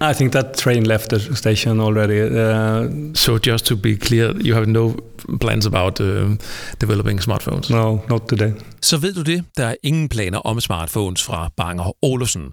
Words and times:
I 0.00 0.12
think 0.12 0.32
that 0.32 0.54
train 0.56 0.86
left 0.86 1.08
the 1.10 1.36
station 1.36 1.80
already. 1.80 2.20
Uh, 2.20 3.14
so 3.14 3.38
just 3.38 3.66
to 3.66 3.76
be 3.76 3.96
clear, 3.96 4.32
you 4.46 4.54
have 4.54 4.66
no 4.66 4.94
plans 5.40 5.66
about 5.66 6.00
uh, 6.00 6.36
developing 6.80 7.20
smartphones? 7.20 7.70
No, 7.70 7.98
not 8.08 8.28
today. 8.28 8.52
Så 8.82 8.96
ved 8.96 9.14
du 9.14 9.22
det, 9.22 9.44
der 9.56 9.66
er 9.66 9.74
ingen 9.82 10.08
planer 10.08 10.38
om 10.38 10.60
smartphones 10.60 11.22
fra 11.22 11.50
Banger 11.56 12.04
Olufsen. 12.04 12.52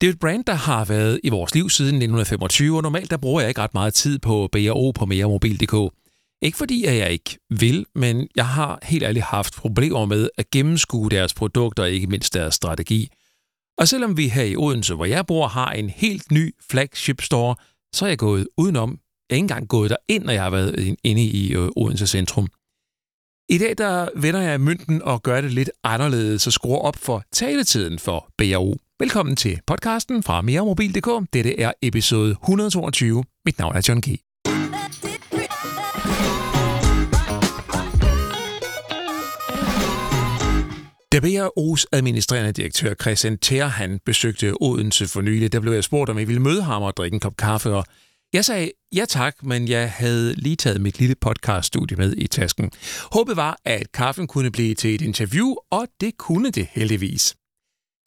Det 0.00 0.06
er 0.06 0.12
et 0.12 0.18
brand, 0.18 0.44
der 0.44 0.54
har 0.54 0.84
været 0.84 1.20
i 1.24 1.28
vores 1.28 1.54
liv 1.54 1.70
siden 1.70 1.94
1925, 1.94 2.76
og 2.76 2.82
normalt 2.82 3.10
der 3.10 3.16
bruger 3.16 3.40
jeg 3.40 3.48
ikke 3.48 3.60
ret 3.60 3.74
meget 3.74 3.94
tid 3.94 4.18
på 4.18 4.48
B&O 4.52 4.92
på 4.92 5.06
meremobil.dk. 5.06 5.94
Ikke 6.42 6.58
fordi 6.58 6.84
at 6.84 6.96
jeg 6.96 7.10
ikke 7.10 7.38
vil, 7.50 7.86
men 7.94 8.28
jeg 8.36 8.46
har 8.46 8.78
helt 8.82 9.02
ærligt 9.02 9.24
haft 9.24 9.54
problemer 9.56 10.04
med 10.06 10.28
at 10.38 10.50
gennemskue 10.50 11.10
deres 11.10 11.34
produkter 11.34 11.82
og 11.82 11.90
ikke 11.90 12.06
mindst 12.06 12.34
deres 12.34 12.54
strategi. 12.54 13.08
Og 13.78 13.88
selvom 13.88 14.16
vi 14.16 14.28
her 14.28 14.42
i 14.42 14.56
Odense, 14.56 14.94
hvor 14.94 15.04
jeg 15.04 15.26
bor, 15.26 15.46
har 15.46 15.70
en 15.72 15.90
helt 15.90 16.32
ny 16.32 16.54
flagship 16.70 17.22
store, 17.22 17.54
så 17.94 18.04
er 18.04 18.08
jeg 18.08 18.18
gået 18.18 18.48
udenom. 18.56 18.90
Jeg 18.90 19.34
er 19.34 19.36
ikke 19.36 19.44
engang 19.44 19.68
gået 19.68 19.90
derind, 19.90 20.24
når 20.24 20.32
jeg 20.32 20.42
har 20.42 20.50
været 20.50 20.96
inde 21.04 21.22
i 21.22 21.54
øh, 21.54 21.68
Odense 21.76 22.06
centrum. 22.06 22.48
I 23.48 23.58
dag 23.58 23.78
der 23.78 24.08
vender 24.16 24.40
jeg 24.40 24.60
mønten 24.60 25.02
og 25.02 25.22
gør 25.22 25.40
det 25.40 25.52
lidt 25.52 25.70
anderledes, 25.84 26.42
så 26.42 26.50
skruer 26.50 26.78
op 26.78 26.96
for 26.96 27.24
taletiden 27.32 27.98
for 27.98 28.28
BAO. 28.38 28.76
Velkommen 28.98 29.36
til 29.36 29.60
podcasten 29.66 30.22
fra 30.22 30.42
meremobil.dk. 30.42 31.32
Dette 31.32 31.60
er 31.60 31.72
episode 31.82 32.30
122. 32.30 33.24
Mit 33.44 33.58
navn 33.58 33.76
er 33.76 33.86
John 33.88 34.00
G. 34.00 34.31
Da 41.12 41.18
BRO's 41.20 41.84
administrerende 41.92 42.52
direktør 42.52 42.94
Christian 42.94 43.38
Ter, 43.38 43.66
han 43.66 44.00
besøgte 44.06 44.54
Odense 44.60 45.08
for 45.08 45.20
nylig, 45.20 45.52
der 45.52 45.60
blev 45.60 45.72
jeg 45.72 45.84
spurgt, 45.84 46.10
om 46.10 46.18
jeg 46.18 46.28
ville 46.28 46.42
møde 46.42 46.62
ham 46.62 46.82
og 46.82 46.96
drikke 46.96 47.14
en 47.14 47.20
kop 47.20 47.36
kaffe, 47.36 47.74
og 47.74 47.84
jeg 48.32 48.44
sagde 48.44 48.70
ja 48.96 49.04
tak, 49.08 49.34
men 49.42 49.68
jeg 49.68 49.90
havde 49.90 50.34
lige 50.34 50.56
taget 50.56 50.80
mit 50.80 50.98
lille 50.98 51.14
podcaststudie 51.14 51.96
med 51.96 52.14
i 52.16 52.26
tasken. 52.26 52.70
Håbet 53.12 53.36
var, 53.36 53.58
at 53.64 53.92
kaffen 53.92 54.26
kunne 54.26 54.50
blive 54.50 54.74
til 54.74 54.94
et 54.94 55.00
interview, 55.00 55.54
og 55.70 55.86
det 56.00 56.18
kunne 56.18 56.50
det 56.50 56.68
heldigvis. 56.70 57.34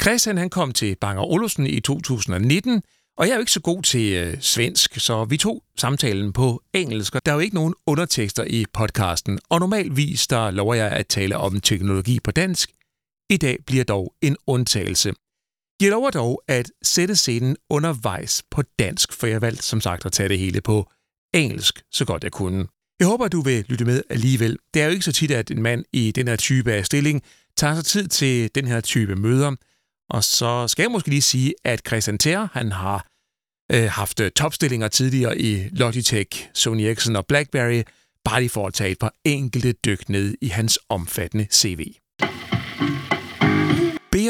Christian 0.01 0.37
han 0.37 0.49
kom 0.49 0.71
til 0.71 0.95
Banger 1.01 1.23
Olufsen 1.23 1.67
i 1.67 1.79
2019, 1.79 2.81
og 3.17 3.25
jeg 3.25 3.31
er 3.31 3.35
jo 3.35 3.39
ikke 3.39 3.51
så 3.51 3.61
god 3.61 3.83
til 3.83 4.13
øh, 4.13 4.37
svensk, 4.41 4.99
så 4.99 5.25
vi 5.25 5.37
tog 5.37 5.63
samtalen 5.77 6.33
på 6.33 6.61
engelsk, 6.73 7.15
og 7.15 7.21
der 7.25 7.31
er 7.31 7.35
jo 7.35 7.41
ikke 7.41 7.55
nogen 7.55 7.73
undertekster 7.87 8.43
i 8.43 8.65
podcasten. 8.73 9.39
Og 9.49 9.59
normalvis 9.59 10.27
der 10.27 10.51
lover 10.51 10.73
jeg 10.73 10.91
at 10.91 11.07
tale 11.07 11.37
om 11.37 11.61
teknologi 11.61 12.19
på 12.19 12.31
dansk, 12.31 12.71
i 13.29 13.37
dag 13.37 13.57
bliver 13.65 13.83
dog 13.83 14.13
en 14.21 14.37
undtagelse. 14.47 15.13
Jeg 15.81 15.89
lover 15.89 16.09
dog 16.11 16.41
at 16.47 16.71
sætte 16.83 17.15
scenen 17.15 17.57
undervejs 17.69 18.43
på 18.51 18.61
dansk, 18.79 19.13
for 19.13 19.27
jeg 19.27 19.41
valgte 19.41 19.63
som 19.63 19.81
sagt 19.81 20.05
at 20.05 20.11
tage 20.11 20.29
det 20.29 20.39
hele 20.39 20.61
på 20.61 20.91
engelsk, 21.33 21.83
så 21.91 22.05
godt 22.05 22.23
jeg 22.23 22.31
kunne. 22.31 22.67
Jeg 22.99 23.07
håber, 23.07 23.25
at 23.25 23.31
du 23.31 23.41
vil 23.41 23.65
lytte 23.67 23.85
med 23.85 24.03
alligevel. 24.09 24.57
Det 24.73 24.81
er 24.81 24.85
jo 24.85 24.91
ikke 24.91 25.05
så 25.05 25.11
tit, 25.11 25.31
at 25.31 25.51
en 25.51 25.61
mand 25.61 25.85
i 25.93 26.11
den 26.11 26.27
her 26.27 26.35
type 26.35 26.73
af 26.73 26.85
stilling 26.85 27.23
tager 27.57 27.75
sig 27.75 27.85
tid 27.85 28.07
til 28.07 28.55
den 28.55 28.67
her 28.67 28.81
type 28.81 29.15
møder. 29.15 29.55
Og 30.09 30.23
så 30.23 30.67
skal 30.67 30.83
jeg 30.83 30.91
måske 30.91 31.09
lige 31.09 31.21
sige, 31.21 31.53
at 31.63 31.81
Christian 31.87 32.17
Ter, 32.17 32.47
han 32.53 32.71
har 32.71 33.07
øh, 33.71 33.89
haft 33.91 34.19
øh, 34.19 34.31
topstillinger 34.31 34.87
tidligere 34.87 35.39
i 35.39 35.69
Logitech, 35.71 36.49
Sony 36.53 36.81
Ericsson 36.81 37.15
og 37.15 37.25
BlackBerry, 37.27 37.83
bare 38.25 38.39
lige 38.41 38.49
for 38.49 38.67
at 38.67 38.73
tage 38.73 38.91
et 38.91 38.99
par 38.99 39.13
enkelte 39.23 39.71
dyk 39.71 40.09
ned 40.09 40.35
i 40.41 40.47
hans 40.47 40.79
omfattende 40.89 41.47
CV. 41.51 41.93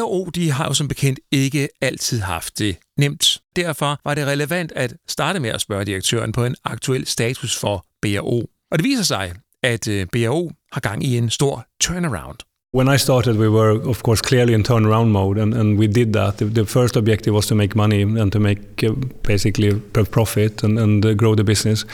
B&O 0.05 0.29
de 0.35 0.51
har 0.51 0.65
jo 0.65 0.73
som 0.73 0.87
bekendt 0.87 1.19
ikke 1.31 1.69
altid 1.81 2.19
haft 2.19 2.59
det 2.59 2.77
nemt. 2.97 3.41
Derfor 3.55 3.99
var 4.03 4.13
det 4.13 4.27
relevant 4.27 4.71
at 4.71 4.93
starte 5.07 5.39
med 5.39 5.49
at 5.49 5.61
spørge 5.61 5.85
direktøren 5.85 6.31
på 6.31 6.45
en 6.45 6.55
aktuel 6.63 7.05
status 7.05 7.57
for 7.57 7.85
BRO. 8.01 8.49
Og 8.71 8.79
det 8.79 8.83
viser 8.83 9.03
sig, 9.03 9.33
at 9.63 9.87
øh, 9.87 10.07
BRO 10.11 10.51
har 10.71 10.81
gang 10.81 11.03
i 11.03 11.17
en 11.17 11.29
stor 11.29 11.67
turnaround. 11.81 12.37
When 12.75 12.89
I 12.89 12.97
started, 12.97 13.37
we 13.37 13.47
were, 13.47 13.69
of 13.69 14.03
course, 14.03 14.21
clearly 14.21 14.53
in 14.53 14.61
turnaround 14.61 15.09
mode, 15.09 15.37
and, 15.37 15.53
and 15.53 15.79
we 15.79 15.87
did 15.87 16.11
that. 16.11 16.39
The, 16.39 16.45
the 16.45 16.65
first 16.65 16.97
objective 16.97 17.33
was 17.33 17.45
to 17.45 17.55
make 17.55 17.73
money 17.73 18.01
and 18.01 18.29
to 18.33 18.37
make 18.37 18.83
uh, 18.83 18.91
basically 19.23 19.79
profit 19.79 20.61
and, 20.61 20.77
and 20.77 21.05
uh, 21.05 21.13
grow 21.13 21.35
the 21.35 21.45
business. 21.45 21.85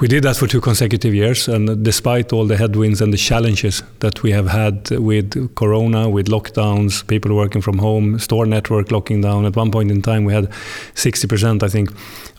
We 0.00 0.08
did 0.08 0.22
that 0.22 0.38
for 0.38 0.46
two 0.46 0.62
consecutive 0.62 1.12
years, 1.12 1.46
and 1.46 1.84
despite 1.84 2.32
all 2.32 2.46
the 2.46 2.56
headwinds 2.56 3.02
and 3.02 3.12
the 3.12 3.18
challenges 3.18 3.82
that 3.98 4.22
we 4.22 4.30
have 4.30 4.48
had 4.48 4.88
with 4.92 5.54
Corona, 5.56 6.08
with 6.08 6.28
lockdowns, 6.28 7.06
people 7.06 7.36
working 7.36 7.60
from 7.60 7.76
home, 7.76 8.18
store 8.18 8.46
network 8.46 8.90
locking 8.90 9.20
down, 9.20 9.44
at 9.44 9.56
one 9.56 9.70
point 9.70 9.90
in 9.90 10.00
time 10.00 10.24
we 10.24 10.32
had 10.32 10.48
60%, 10.94 11.62
I 11.62 11.68
think, 11.68 11.90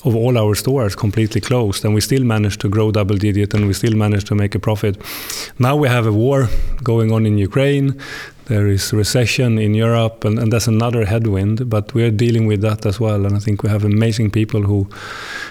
of 0.06 0.16
all 0.16 0.38
our 0.38 0.56
stores 0.56 0.96
completely 0.96 1.42
closed, 1.42 1.84
and 1.84 1.94
we 1.94 2.02
still 2.02 2.24
managed 2.24 2.62
to 2.62 2.70
grow 2.70 2.92
double 2.92 3.18
digit 3.18 3.54
and 3.54 3.68
we 3.68 3.74
still 3.74 3.96
managed 3.96 4.28
to 4.28 4.36
make 4.36 4.56
a 4.56 4.60
profit. 4.60 4.96
Now 5.60 5.76
we 5.76 5.88
have 5.88 6.06
a 6.06 6.14
war 6.14 6.48
going 6.84 7.12
on 7.12 7.26
in 7.26 7.38
Ukraine. 7.38 8.00
There 8.48 8.68
is 8.68 8.94
recession 8.94 9.58
in 9.58 9.74
Europe, 9.74 10.24
and, 10.24 10.38
and 10.38 10.54
that's 10.54 10.68
another 10.68 11.06
headwind. 11.06 11.68
But 11.68 11.94
we 11.96 12.04
are 12.04 12.12
dealing 12.12 12.46
with 12.46 12.62
that 12.62 12.86
as 12.86 13.00
well, 13.00 13.26
and 13.26 13.36
I 13.36 13.40
think 13.40 13.64
we 13.64 13.70
have 13.70 13.84
amazing 13.84 14.32
people 14.32 14.62
who 14.62 14.88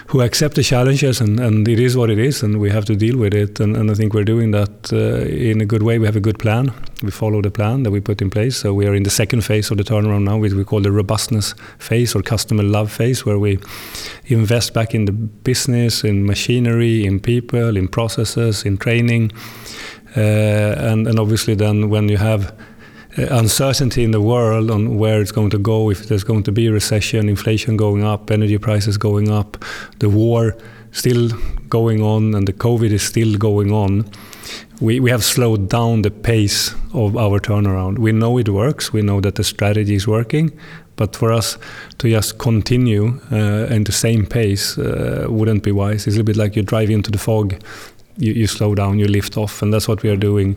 who 0.07 0.21
accept 0.21 0.55
the 0.55 0.63
challenges, 0.63 1.21
and, 1.21 1.39
and 1.39 1.67
it 1.67 1.79
is 1.79 1.97
what 1.97 2.09
it 2.09 2.19
is, 2.19 2.43
and 2.43 2.59
we 2.59 2.69
have 2.69 2.85
to 2.85 2.95
deal 2.95 3.17
with 3.17 3.33
it. 3.33 3.59
And, 3.59 3.75
and 3.75 3.91
I 3.91 3.95
think 3.95 4.13
we're 4.13 4.23
doing 4.23 4.51
that 4.51 4.93
uh, 4.93 5.25
in 5.25 5.61
a 5.61 5.65
good 5.65 5.83
way. 5.83 5.99
We 5.99 6.05
have 6.05 6.15
a 6.15 6.21
good 6.21 6.39
plan. 6.39 6.71
We 7.03 7.11
follow 7.11 7.41
the 7.41 7.51
plan 7.51 7.83
that 7.83 7.91
we 7.91 7.99
put 7.99 8.21
in 8.21 8.29
place. 8.29 8.57
So 8.57 8.73
we 8.73 8.87
are 8.87 8.95
in 8.95 9.03
the 9.03 9.09
second 9.09 9.41
phase 9.41 9.71
of 9.71 9.77
the 9.77 9.83
turnaround 9.83 10.23
now, 10.23 10.37
which 10.37 10.53
we 10.53 10.63
call 10.63 10.81
the 10.81 10.91
robustness 10.91 11.53
phase 11.79 12.15
or 12.15 12.21
customer 12.21 12.63
love 12.63 12.91
phase, 12.91 13.25
where 13.25 13.39
we 13.39 13.59
invest 14.25 14.73
back 14.73 14.93
in 14.95 15.05
the 15.05 15.11
business, 15.11 16.03
in 16.03 16.25
machinery, 16.25 17.05
in 17.05 17.19
people, 17.19 17.75
in 17.75 17.87
processes, 17.87 18.63
in 18.63 18.77
training, 18.77 19.31
uh, 20.15 20.91
and 20.91 21.07
and 21.07 21.19
obviously 21.19 21.55
then 21.55 21.89
when 21.89 22.07
you 22.09 22.17
have 22.17 22.53
uncertainty 23.17 24.03
in 24.03 24.11
the 24.11 24.21
world 24.21 24.69
on 24.69 24.97
where 24.97 25.21
it's 25.21 25.31
going 25.31 25.49
to 25.51 25.57
go, 25.57 25.89
if 25.89 26.07
there's 26.07 26.23
going 26.23 26.43
to 26.43 26.51
be 26.51 26.67
a 26.67 26.71
recession, 26.71 27.29
inflation 27.29 27.77
going 27.77 28.03
up, 28.03 28.31
energy 28.31 28.57
prices 28.57 28.97
going 28.97 29.29
up, 29.29 29.63
the 29.99 30.09
war 30.09 30.55
still 30.91 31.29
going 31.69 32.01
on, 32.01 32.33
and 32.35 32.47
the 32.47 32.53
COVID 32.53 32.91
is 32.91 33.03
still 33.03 33.37
going 33.37 33.71
on. 33.71 34.09
We, 34.81 34.99
we 34.99 35.09
have 35.11 35.23
slowed 35.23 35.69
down 35.69 36.01
the 36.01 36.11
pace 36.11 36.73
of 36.93 37.15
our 37.17 37.39
turnaround. 37.39 37.99
We 37.99 38.11
know 38.11 38.37
it 38.37 38.49
works, 38.49 38.91
we 38.91 39.01
know 39.01 39.21
that 39.21 39.35
the 39.35 39.43
strategy 39.43 39.95
is 39.95 40.07
working, 40.07 40.57
but 40.95 41.15
for 41.15 41.31
us 41.31 41.57
to 41.97 42.09
just 42.09 42.37
continue 42.37 43.19
uh, 43.31 43.67
in 43.69 43.83
the 43.83 43.91
same 43.91 44.25
pace 44.25 44.77
uh, 44.77 45.27
wouldn't 45.29 45.63
be 45.63 45.71
wise. 45.71 46.07
It's 46.07 46.17
a 46.17 46.23
bit 46.23 46.37
like 46.37 46.55
you 46.55 46.63
drive 46.63 46.89
into 46.89 47.11
the 47.11 47.17
fog 47.17 47.55
you, 48.17 48.33
you 48.33 48.47
slow 48.47 48.75
down, 48.75 48.99
you 48.99 49.07
lift 49.07 49.37
off, 49.37 49.61
and 49.61 49.73
that's 49.73 49.87
what 49.87 50.03
we 50.03 50.09
are 50.09 50.15
doing 50.15 50.55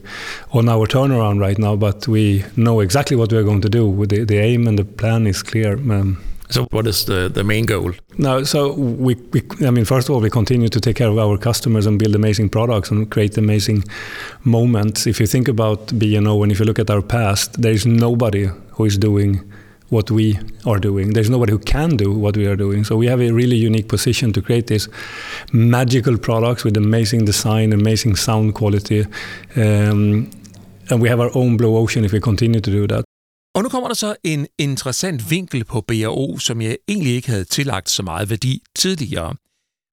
on 0.53 0.69
our 0.69 0.87
turnaround 0.87 1.41
right 1.41 1.59
now. 1.59 1.77
But 1.77 2.09
we 2.09 2.45
know 2.57 2.81
exactly 2.81 3.17
what 3.17 3.33
we 3.33 3.39
are 3.39 3.45
going 3.45 3.61
to 3.63 3.69
do. 3.69 4.07
The, 4.07 4.25
the 4.25 4.39
aim 4.39 4.67
and 4.67 4.79
the 4.79 4.85
plan 4.85 5.27
is 5.27 5.43
clear. 5.43 5.75
Um, 5.75 6.23
so, 6.51 6.65
what 6.71 6.87
is 6.87 7.05
the, 7.05 7.29
the 7.29 7.45
main 7.45 7.67
goal? 7.67 7.93
No, 8.17 8.43
so 8.43 8.73
we, 8.73 9.17
we, 9.33 9.43
I 9.67 9.71
mean, 9.71 9.85
first 9.85 10.09
of 10.09 10.15
all, 10.15 10.21
we 10.21 10.31
continue 10.31 10.69
to 10.69 10.81
take 10.81 10.97
care 10.97 11.09
of 11.09 11.19
our 11.19 11.37
customers 11.37 11.85
and 11.85 11.99
build 11.99 12.15
amazing 12.15 12.49
products 12.49 12.91
and 12.91 13.11
create 13.11 13.37
amazing 13.37 13.85
moments. 14.45 15.07
If 15.07 15.21
you 15.21 15.27
think 15.27 15.47
about 15.47 15.99
B&O 15.99 16.43
and 16.43 16.51
if 16.51 16.59
you 16.59 16.65
look 16.65 16.79
at 16.79 16.91
our 16.91 17.03
past, 17.03 17.61
there 17.61 17.73
is 17.73 17.85
nobody 17.85 18.49
who 18.73 18.85
is 18.87 18.97
doing 18.97 19.53
what 19.91 20.11
we 20.11 20.39
are 20.67 20.79
doing. 20.79 21.13
There's 21.15 21.31
nobody 21.31 21.53
who 21.53 21.59
can 21.59 21.97
do 21.97 22.13
what 22.13 22.37
we 22.37 22.47
are 22.47 22.57
doing. 22.57 22.85
So 22.85 22.97
we 22.97 23.07
have 23.07 23.21
a 23.21 23.33
really 23.33 23.57
unique 23.57 23.89
position 23.89 24.33
to 24.33 24.41
create 24.43 24.67
these 24.67 24.89
magical 25.53 26.19
products 26.19 26.65
with 26.65 26.77
amazing 26.77 27.27
design, 27.27 27.73
amazing 27.73 28.17
sound 28.17 28.55
quality. 28.55 29.01
Um, 29.57 30.31
and 30.91 31.01
we 31.03 31.09
have 31.09 31.21
our 31.21 31.31
own 31.35 31.57
blue 31.57 31.77
ocean 31.77 32.05
if 32.05 32.13
we 32.13 32.21
continue 32.21 32.61
to 32.61 32.71
do 32.71 32.87
that. 32.87 33.05
Og 33.55 33.63
nu 33.63 33.69
kommer 33.69 33.89
der 33.89 33.95
så 33.95 34.17
en 34.25 34.47
interessant 34.59 35.31
vinkel 35.31 35.65
på 35.65 35.81
BRO, 35.81 36.39
som 36.39 36.61
jeg 36.61 36.77
egentlig 36.89 37.15
ikke 37.15 37.29
havde 37.29 37.45
tillagt 37.45 37.91
så 37.91 38.03
meget 38.03 38.31
værdi 38.31 38.63
tidligere. 38.77 39.35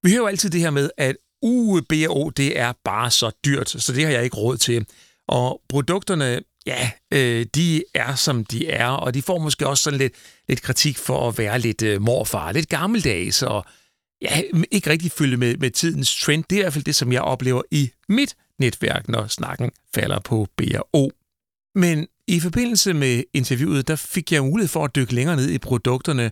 Vi 0.02 0.10
hører 0.10 0.20
jo 0.20 0.26
altid 0.26 0.50
det 0.50 0.60
her 0.60 0.70
med, 0.70 0.90
at 0.98 1.16
uge 1.42 1.82
BRO, 1.82 2.30
det 2.30 2.58
er 2.58 2.72
bare 2.84 3.10
så 3.10 3.30
dyrt, 3.44 3.70
så 3.70 3.92
det 3.92 4.04
har 4.04 4.12
jeg 4.12 4.24
ikke 4.24 4.36
råd 4.36 4.56
til. 4.56 4.86
Og 5.28 5.60
produkterne 5.68 6.40
ja, 6.66 6.90
øh, 7.12 7.46
de 7.54 7.84
er 7.94 8.14
som 8.14 8.44
de 8.44 8.68
er, 8.68 8.88
og 8.88 9.14
de 9.14 9.22
får 9.22 9.38
måske 9.38 9.66
også 9.66 9.82
sådan 9.82 9.98
lidt, 9.98 10.12
lidt 10.48 10.62
kritik 10.62 10.98
for 10.98 11.28
at 11.28 11.38
være 11.38 11.58
lidt 11.58 11.82
øh, 11.82 12.02
morfar, 12.02 12.52
lidt 12.52 12.68
gammeldags, 12.68 13.42
og 13.42 13.64
ja, 14.22 14.42
ikke 14.70 14.90
rigtig 14.90 15.12
følge 15.12 15.36
med, 15.36 15.56
med 15.56 15.70
tidens 15.70 16.20
trend. 16.20 16.44
Det 16.50 16.56
er 16.56 16.60
i 16.60 16.62
hvert 16.62 16.72
fald 16.72 16.84
det, 16.84 16.94
som 16.94 17.12
jeg 17.12 17.22
oplever 17.22 17.62
i 17.70 17.90
mit 18.08 18.36
netværk, 18.58 19.08
når 19.08 19.26
snakken 19.26 19.70
falder 19.94 20.20
på 20.20 20.46
BRO. 20.56 21.10
Men 21.74 22.06
i 22.28 22.40
forbindelse 22.40 22.94
med 22.94 23.24
interviewet, 23.34 23.88
der 23.88 23.96
fik 23.96 24.32
jeg 24.32 24.44
mulighed 24.44 24.68
for 24.68 24.84
at 24.84 24.96
dykke 24.96 25.14
længere 25.14 25.36
ned 25.36 25.50
i 25.50 25.58
produkterne, 25.58 26.30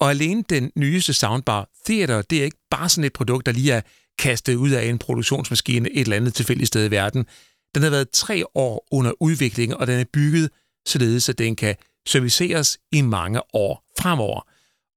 og 0.00 0.10
alene 0.10 0.44
den 0.50 0.70
nyeste 0.76 1.12
soundbar 1.12 1.68
Theater, 1.86 2.22
det 2.22 2.40
er 2.40 2.44
ikke 2.44 2.66
bare 2.70 2.88
sådan 2.88 3.04
et 3.04 3.12
produkt, 3.12 3.46
der 3.46 3.52
lige 3.52 3.72
er 3.72 3.80
kastet 4.18 4.54
ud 4.54 4.70
af 4.70 4.84
en 4.84 4.98
produktionsmaskine 4.98 5.90
et 5.92 6.00
eller 6.00 6.16
andet 6.16 6.34
tilfældigt 6.34 6.68
sted 6.68 6.86
i 6.86 6.90
verden. 6.90 7.26
Den 7.74 7.82
har 7.82 7.90
været 7.90 8.10
tre 8.10 8.44
år 8.54 8.86
under 8.90 9.12
udvikling, 9.22 9.76
og 9.76 9.86
den 9.86 10.00
er 10.00 10.04
bygget 10.12 10.50
således, 10.86 11.28
at 11.28 11.38
den 11.38 11.56
kan 11.56 11.76
serviceres 12.06 12.78
i 12.92 13.00
mange 13.00 13.54
år 13.54 13.84
fremover. 14.00 14.40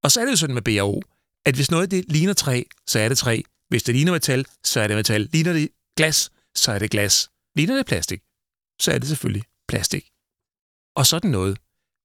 Og 0.02 0.10
så 0.10 0.20
er 0.20 0.24
det 0.24 0.32
jo 0.32 0.36
sådan 0.36 0.54
med 0.54 0.62
BAO, 0.62 1.02
at 1.44 1.54
hvis 1.54 1.70
noget 1.70 1.90
det 1.90 2.04
ligner 2.08 2.32
træ, 2.32 2.62
så 2.86 2.98
er 2.98 3.08
det 3.08 3.18
træ. 3.18 3.40
Hvis 3.68 3.82
det 3.82 3.94
ligner 3.94 4.12
metal, 4.12 4.46
så 4.64 4.80
er 4.80 4.86
det 4.86 4.96
metal. 4.96 5.28
Ligner 5.32 5.52
det 5.52 5.68
glas, 5.96 6.30
så 6.54 6.72
er 6.72 6.78
det 6.78 6.90
glas. 6.90 7.30
Ligner 7.56 7.76
det 7.76 7.86
plastik, 7.86 8.20
så 8.80 8.92
er 8.92 8.98
det 8.98 9.08
selvfølgelig 9.08 9.44
plastik. 9.68 10.10
Og 10.94 11.06
sådan 11.06 11.30
noget 11.30 11.58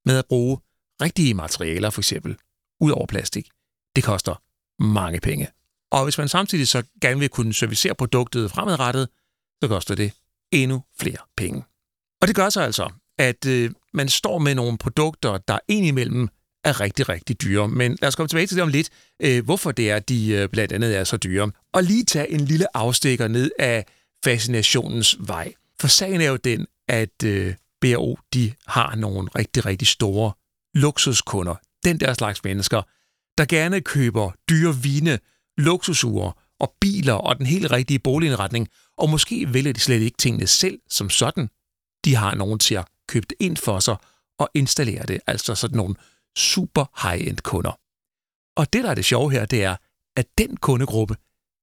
med 0.06 0.18
at 0.18 0.26
bruge 0.26 0.58
rigtige 1.02 1.34
materialer, 1.34 1.90
for 1.90 2.02
eksempel, 2.02 2.38
ud 2.80 2.92
over 2.92 3.06
plastik, 3.06 3.50
det 3.96 4.04
koster 4.04 4.42
mange 4.80 5.20
penge. 5.20 5.48
Og 5.92 6.04
hvis 6.04 6.18
man 6.18 6.30
samtidig 6.30 6.68
så 6.68 6.84
gerne 7.02 7.20
vil 7.20 7.30
kunne 7.30 7.54
servicere 7.54 7.96
produktet 7.96 8.52
fremadrettet, 8.52 9.10
så 9.64 9.68
koster 9.68 9.96
det 9.96 10.14
endnu 10.52 10.84
flere 11.00 11.18
penge. 11.38 11.64
Og 12.22 12.28
det 12.28 12.36
gør 12.36 12.50
så 12.50 12.62
altså, 12.62 12.90
at 13.18 13.46
øh, 13.46 13.72
man 13.94 14.10
står 14.10 14.38
med 14.38 14.56
nogle 14.56 14.78
produkter, 14.78 15.38
der 15.38 15.60
indimellem 15.68 16.30
er 16.64 16.82
rigtig, 16.82 17.10
rigtig 17.10 17.42
dyre. 17.42 17.68
Men 17.68 17.98
lad 18.02 18.08
os 18.08 18.16
komme 18.16 18.28
tilbage 18.28 18.48
til 18.48 18.56
det 18.56 18.64
om 18.64 18.70
lidt, 18.70 18.90
øh, 19.22 19.46
hvorfor 19.46 19.72
det 19.72 19.92
er, 19.92 20.00
de 20.00 20.30
øh, 20.30 20.50
blandt 20.50 20.74
andet 20.74 20.98
er 20.98 21.04
så 21.04 21.18
dyre. 21.18 21.52
Og 21.74 21.84
lige 21.84 22.06
tage 22.06 22.32
en 22.32 22.42
lille 22.42 22.78
afstikker 22.78 23.28
ned 23.28 23.52
af 23.60 23.86
fascinationens 24.24 25.18
vej. 25.20 25.54
For 25.80 25.88
sagen 25.88 26.22
er 26.22 26.30
jo 26.30 26.36
den, 26.36 26.68
at 26.88 27.24
øh, 27.24 27.56
BRO 27.82 28.18
de 28.34 28.54
har 28.68 28.96
nogle 28.96 29.30
rigtig, 29.36 29.66
rigtig 29.66 29.88
store 29.88 30.32
luksuskunder. 30.74 31.56
Den 31.84 32.00
der 32.00 32.14
slags 32.14 32.44
mennesker, 32.44 32.82
der 33.38 33.46
gerne 33.46 33.82
køber 33.82 34.32
dyre 34.50 34.76
vine, 34.76 35.20
luksusure 35.58 36.34
og 36.60 36.74
biler 36.82 37.14
og 37.14 37.38
den 37.38 37.46
helt 37.46 37.72
rigtige 37.72 38.00
boligindretning, 38.00 38.68
og 38.98 39.10
måske 39.10 39.54
vælger 39.54 39.74
de 39.74 39.80
slet 39.80 40.02
ikke 40.02 40.18
tingene 40.18 40.48
selv 40.48 40.80
som 40.90 41.10
sådan. 41.10 41.50
De 42.06 42.16
har 42.16 42.36
nogen 42.36 42.60
til 42.60 42.76
at 42.76 42.88
købe 43.08 43.26
det 43.30 43.36
ind 43.40 43.58
for 43.58 43.80
sig 43.80 43.96
og 44.40 44.50
installere 44.54 45.06
det, 45.06 45.20
altså 45.28 45.56
sådan 45.56 45.78
nogle 45.78 45.96
super 46.38 47.08
high-end 47.08 47.38
kunder. 47.38 47.80
Og 48.58 48.74
det, 48.74 48.84
der 48.84 48.90
er 48.90 48.96
det 48.96 49.06
sjove 49.06 49.32
her, 49.32 49.46
det 49.46 49.64
er, 49.64 49.76
at 50.18 50.28
den 50.38 50.58
kundegruppe 50.58 51.16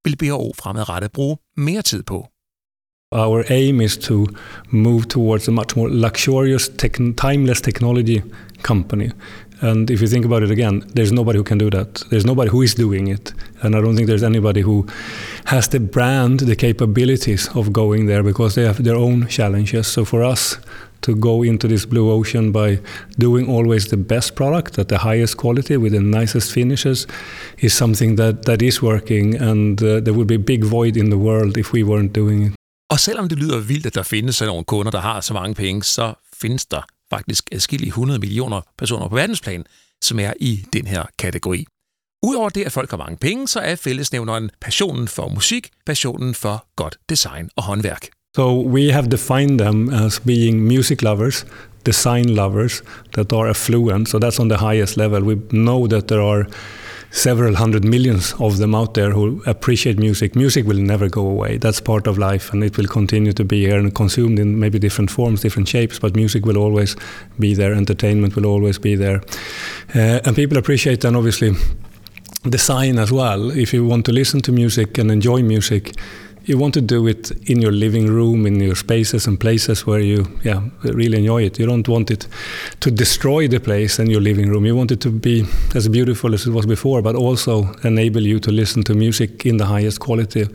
vil 0.05 0.17
BRO 0.17 0.53
fremadrettet 0.59 1.13
bruge 1.13 1.37
mere 1.57 1.83
tid 1.83 2.03
på. 2.03 2.29
Our 3.13 3.45
aim 3.49 3.81
is 3.81 3.97
to 3.97 4.27
move 4.71 5.03
towards 5.03 5.49
a 5.49 5.51
much 5.51 5.77
more 5.77 5.91
luxurious, 5.91 6.69
timeless 7.17 7.61
technology 7.61 8.21
company. 8.63 9.11
And 9.61 9.91
if 9.91 10.01
you 10.01 10.09
think 10.09 10.25
about 10.25 10.43
it 10.43 10.51
again, 10.51 10.83
there's 10.95 11.13
nobody 11.13 11.39
who 11.39 11.45
can 11.45 11.59
do 11.59 11.71
that. 11.71 12.03
There's 12.11 12.27
nobody 12.27 12.51
who 12.51 12.63
is 12.63 12.75
doing 12.75 13.09
it. 13.09 13.33
And 13.63 13.75
I 13.77 13.81
don't 13.81 13.97
think 13.97 14.09
there's 14.09 14.23
anybody 14.23 14.61
who 14.61 14.87
has 15.47 15.69
the 15.69 15.81
brand, 15.81 16.41
the 16.41 16.57
capabilities 16.57 17.49
of 17.55 17.73
going 17.73 18.07
there 18.07 18.23
because 18.23 18.55
they 18.55 18.65
have 18.65 18.83
their 18.83 18.97
own 18.97 19.27
challenges. 19.29 19.87
So 19.87 20.05
for 20.05 20.23
us 20.25 20.59
to 21.03 21.15
go 21.15 21.43
into 21.43 21.69
this 21.69 21.87
blue 21.87 22.11
ocean 22.11 22.51
by 22.51 22.81
doing 23.19 23.49
always 23.49 23.89
the 23.89 23.97
best 23.97 24.35
product 24.35 24.79
at 24.79 24.89
the 24.89 24.99
highest 24.99 25.37
quality 25.37 25.77
with 25.77 25.93
the 25.93 26.01
nicest 26.01 26.53
finishes 26.53 27.07
is 27.59 27.73
something 27.73 28.17
that, 28.17 28.45
that 28.45 28.63
is 28.63 28.83
working. 28.83 29.35
And 29.37 29.83
uh, 29.83 30.01
there 30.01 30.15
would 30.15 30.27
be 30.27 30.37
a 30.37 30.47
big 30.53 30.65
void 30.65 30.97
in 30.97 31.11
the 31.11 31.19
world 31.19 31.57
if 31.57 31.73
we 31.73 31.83
weren't 31.85 32.13
doing 32.13 32.43
it. 32.43 32.53
Og 32.91 33.01
selvom 33.01 33.29
det 33.29 33.39
lyder 33.39 33.61
vildt, 33.61 33.87
at 33.87 33.95
der 33.95 34.03
findes 34.03 34.37
sådan 34.37 34.49
nogle 34.49 34.65
kunder, 34.65 34.91
der 34.91 35.01
har 35.01 35.21
så 35.21 35.35
mange 35.35 35.55
penge, 35.55 35.83
så 35.83 36.15
findes 36.41 36.67
der 36.67 36.87
faktisk 37.15 37.49
adskillige 37.53 37.89
100 37.89 38.19
millioner 38.19 38.61
personer 38.79 39.09
på 39.09 39.15
verdensplan, 39.15 39.65
som 40.03 40.19
er 40.19 40.33
i 40.41 40.65
den 40.73 40.87
her 40.87 41.03
kategori. 41.19 41.67
Udover 42.23 42.49
det, 42.49 42.65
at 42.65 42.73
folk 42.73 42.91
har 42.91 42.97
mange 42.97 43.17
penge, 43.17 43.49
så 43.49 43.61
er 43.61 43.77
fællesnævneren 43.77 44.51
passionen 44.61 45.09
for 45.09 45.29
musik, 45.29 45.71
passionen 45.87 46.35
for 46.35 46.67
godt 46.77 46.97
design 47.09 47.51
og 47.57 47.63
håndværk. 47.63 48.09
So 48.37 48.69
we 48.69 48.93
have 48.93 49.07
defined 49.07 49.59
them 49.59 49.91
as 49.91 50.21
being 50.21 50.67
music 50.67 51.03
lovers, 51.03 51.47
design 51.87 52.25
lovers 52.25 52.83
that 53.15 53.33
are 53.33 53.49
affluent. 53.49 54.09
So 54.09 54.19
that's 54.19 54.41
on 54.41 54.49
the 54.49 54.59
highest 54.59 54.97
level. 54.97 55.23
We 55.23 55.35
know 55.51 55.87
that 55.87 56.09
there 56.09 56.23
are 56.23 56.45
several 57.15 57.55
hundred 57.55 57.85
millions 57.85 58.35
of 58.41 58.59
them 58.59 58.75
out 58.75 58.95
there 58.95 59.13
who 59.13 59.41
appreciate 59.47 59.99
music. 59.99 60.35
Music 60.35 60.67
will 60.67 60.81
never 60.81 61.09
go 61.09 61.25
away. 61.25 61.59
That's 61.59 61.81
part 61.81 62.09
of 62.09 62.19
life, 62.19 62.53
and 62.53 62.65
it 62.65 62.77
will 62.77 62.89
continue 62.89 63.33
to 63.33 63.45
be 63.45 63.65
here 63.67 63.79
and 63.79 63.95
consumed 63.95 64.39
in 64.41 64.59
maybe 64.59 64.81
different 64.81 65.11
forms, 65.11 65.41
different 65.41 65.69
shapes. 65.69 66.01
But 66.01 66.17
music 66.17 66.45
will 66.45 66.59
always 66.59 66.97
be 67.39 67.55
there. 67.55 67.73
Entertainment 67.73 68.35
will 68.35 68.47
always 68.47 68.79
be 68.79 68.97
there, 68.97 69.23
uh, 69.95 70.21
and 70.25 70.35
people 70.35 70.59
appreciate 70.59 71.03
then 71.03 71.15
obviously 71.15 71.53
design 72.49 72.99
as 72.99 73.13
well. 73.13 73.51
If 73.51 73.73
you 73.73 73.87
want 73.87 74.05
to 74.07 74.13
listen 74.13 74.41
to 74.43 74.53
music 74.53 74.99
and 74.99 75.11
enjoy 75.11 75.43
music, 75.43 75.93
you 76.45 76.59
want 76.59 76.75
to 76.75 76.81
do 76.81 77.07
it 77.07 77.31
in 77.49 77.61
your 77.61 77.73
living 77.73 78.07
room, 78.07 78.47
in 78.47 78.61
your 78.61 78.75
spaces 78.75 79.27
and 79.27 79.41
places 79.41 79.87
where 79.87 80.01
you 80.01 80.27
yeah, 80.43 80.63
really 80.83 81.19
enjoy 81.19 81.43
it. 81.43 81.59
You 81.59 81.67
don't 81.67 81.89
want 81.89 82.11
it 82.11 82.29
to 82.81 82.91
destroy 82.91 83.49
the 83.49 83.61
place 83.61 83.99
and 83.99 84.11
your 84.11 84.21
living 84.21 84.51
room. 84.51 84.67
You 84.67 84.77
want 84.77 84.93
it 84.93 85.01
to 85.01 85.11
be 85.11 85.47
as 85.75 85.89
beautiful 85.89 86.35
as 86.35 86.47
it 86.47 86.51
was 86.51 86.67
before, 86.67 87.01
but 87.01 87.17
also 87.17 87.73
enable 87.83 88.21
you 88.21 88.39
to 88.41 88.51
listen 88.51 88.83
to 88.85 88.95
music 88.95 89.47
in 89.47 89.57
the 89.57 89.67
highest 89.67 90.01
quality. 90.01 90.47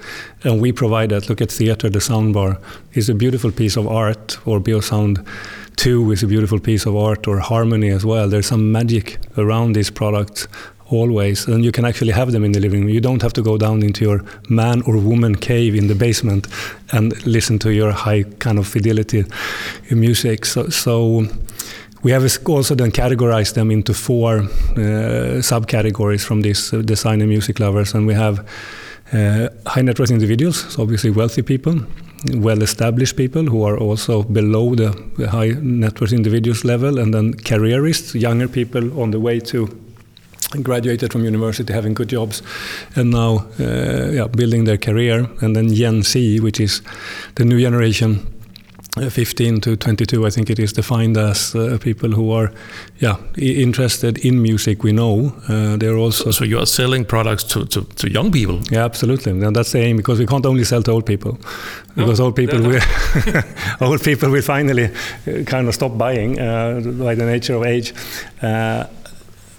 And 0.43 0.61
we 0.61 0.71
provide 0.71 1.09
that. 1.09 1.27
Look 1.27 1.41
at 1.41 1.51
theater, 1.51 1.89
the 1.89 1.99
soundbar 1.99 2.61
is 2.93 3.09
a 3.09 3.15
beautiful 3.15 3.51
piece 3.51 3.75
of 3.75 3.87
art, 3.87 4.37
or 4.45 4.59
Beosound 4.59 5.25
2 5.77 6.11
is 6.11 6.23
a 6.23 6.27
beautiful 6.27 6.59
piece 6.59 6.85
of 6.85 6.95
art, 6.95 7.27
or 7.27 7.39
Harmony 7.39 7.89
as 7.89 8.05
well. 8.05 8.29
There's 8.29 8.47
some 8.47 8.71
magic 8.71 9.17
around 9.37 9.73
these 9.73 9.89
products 9.89 10.47
always 10.89 11.47
and 11.47 11.63
you 11.63 11.71
can 11.71 11.85
actually 11.85 12.11
have 12.11 12.31
them 12.31 12.43
in 12.43 12.51
the 12.51 12.59
living 12.59 12.81
room. 12.81 12.89
You 12.89 13.01
don't 13.01 13.21
have 13.21 13.33
to 13.33 13.41
go 13.41 13.57
down 13.57 13.83
into 13.83 14.05
your 14.05 14.23
man 14.49 14.81
or 14.83 14.97
woman 14.97 15.35
cave 15.35 15.75
in 15.75 15.87
the 15.87 15.95
basement 15.95 16.47
and 16.91 17.25
listen 17.25 17.59
to 17.59 17.71
your 17.71 17.91
high 17.91 18.23
kind 18.39 18.57
of 18.57 18.67
fidelity 18.67 19.25
music. 19.91 20.45
So, 20.45 20.69
so 20.69 21.25
we 22.03 22.11
have 22.11 22.23
also 22.47 22.75
then 22.75 22.91
categorized 22.91 23.53
them 23.53 23.71
into 23.71 23.93
four 23.93 24.39
uh, 24.39 25.41
subcategories 25.41 26.23
from 26.23 26.41
these 26.41 26.73
uh, 26.73 26.81
design 26.81 27.21
and 27.21 27.29
music 27.29 27.59
lovers 27.59 27.93
and 27.93 28.07
we 28.07 28.13
have 28.13 28.39
uh, 29.13 29.49
high 29.65 29.81
net 29.81 29.99
worth 29.99 30.11
individuals 30.11 30.71
so 30.73 30.81
obviously 30.81 31.09
wealthy 31.09 31.41
people 31.41 31.75
well 32.35 32.61
established 32.61 33.15
people 33.17 33.43
who 33.43 33.63
are 33.63 33.77
also 33.77 34.23
below 34.23 34.75
the, 34.75 34.89
the 35.17 35.29
high 35.29 35.51
net 35.61 35.99
worth 35.99 36.13
individuals 36.13 36.63
level 36.63 36.99
and 36.99 37.13
then 37.13 37.33
careerists 37.33 38.13
younger 38.15 38.47
people 38.47 39.01
on 39.01 39.11
the 39.11 39.19
way 39.19 39.39
to 39.39 39.67
graduated 40.61 41.11
from 41.11 41.23
university, 41.23 41.73
having 41.73 41.93
good 41.93 42.09
jobs, 42.09 42.41
and 42.95 43.11
now 43.11 43.45
uh, 43.59 44.09
yeah, 44.11 44.27
building 44.27 44.65
their 44.65 44.77
career. 44.77 45.29
And 45.41 45.55
then 45.55 45.73
Gen 45.73 46.03
Z, 46.03 46.39
which 46.39 46.59
is 46.59 46.81
the 47.35 47.45
new 47.45 47.59
generation. 47.59 48.35
Uh, 48.97 49.07
15 49.07 49.61
to 49.61 49.77
22, 49.77 50.25
I 50.25 50.31
think 50.31 50.49
it 50.49 50.57
is 50.57 50.73
defined 50.73 51.15
as 51.15 51.55
uh, 51.55 51.77
people 51.79 52.09
who 52.09 52.31
are, 52.31 52.51
yeah, 52.97 53.17
interested 53.37 54.17
in 54.25 54.41
music. 54.41 54.83
We 54.83 54.91
know 54.91 55.31
uh, 55.47 55.77
they're 55.77 55.95
also. 55.95 56.31
So 56.31 56.43
you 56.43 56.57
are 56.57 56.65
selling 56.65 57.05
products 57.05 57.43
to, 57.43 57.65
to, 57.65 57.83
to, 57.83 58.11
young 58.11 58.31
people. 58.31 58.59
Yeah, 58.71 58.83
absolutely, 58.83 59.31
and 59.31 59.55
that's 59.55 59.71
the 59.71 59.79
aim 59.79 59.97
because 59.97 60.17
we 60.17 60.25
can't 60.25 60.45
only 60.45 60.63
sell 60.63 60.81
to 60.83 60.91
old 60.91 61.05
people, 61.05 61.37
because 61.95 62.19
no, 62.19 62.25
old 62.25 62.35
people 62.35 62.61
will, 62.61 62.81
old 63.81 64.01
people 64.01 64.31
will 64.31 64.41
finally 64.41 64.85
uh, 64.85 65.43
kind 65.45 65.67
of 65.67 65.75
stop 65.75 65.95
buying 65.95 66.39
uh, 66.39 66.81
by 66.81 67.13
the 67.13 67.25
nature 67.25 67.53
of 67.53 67.63
age 67.65 67.93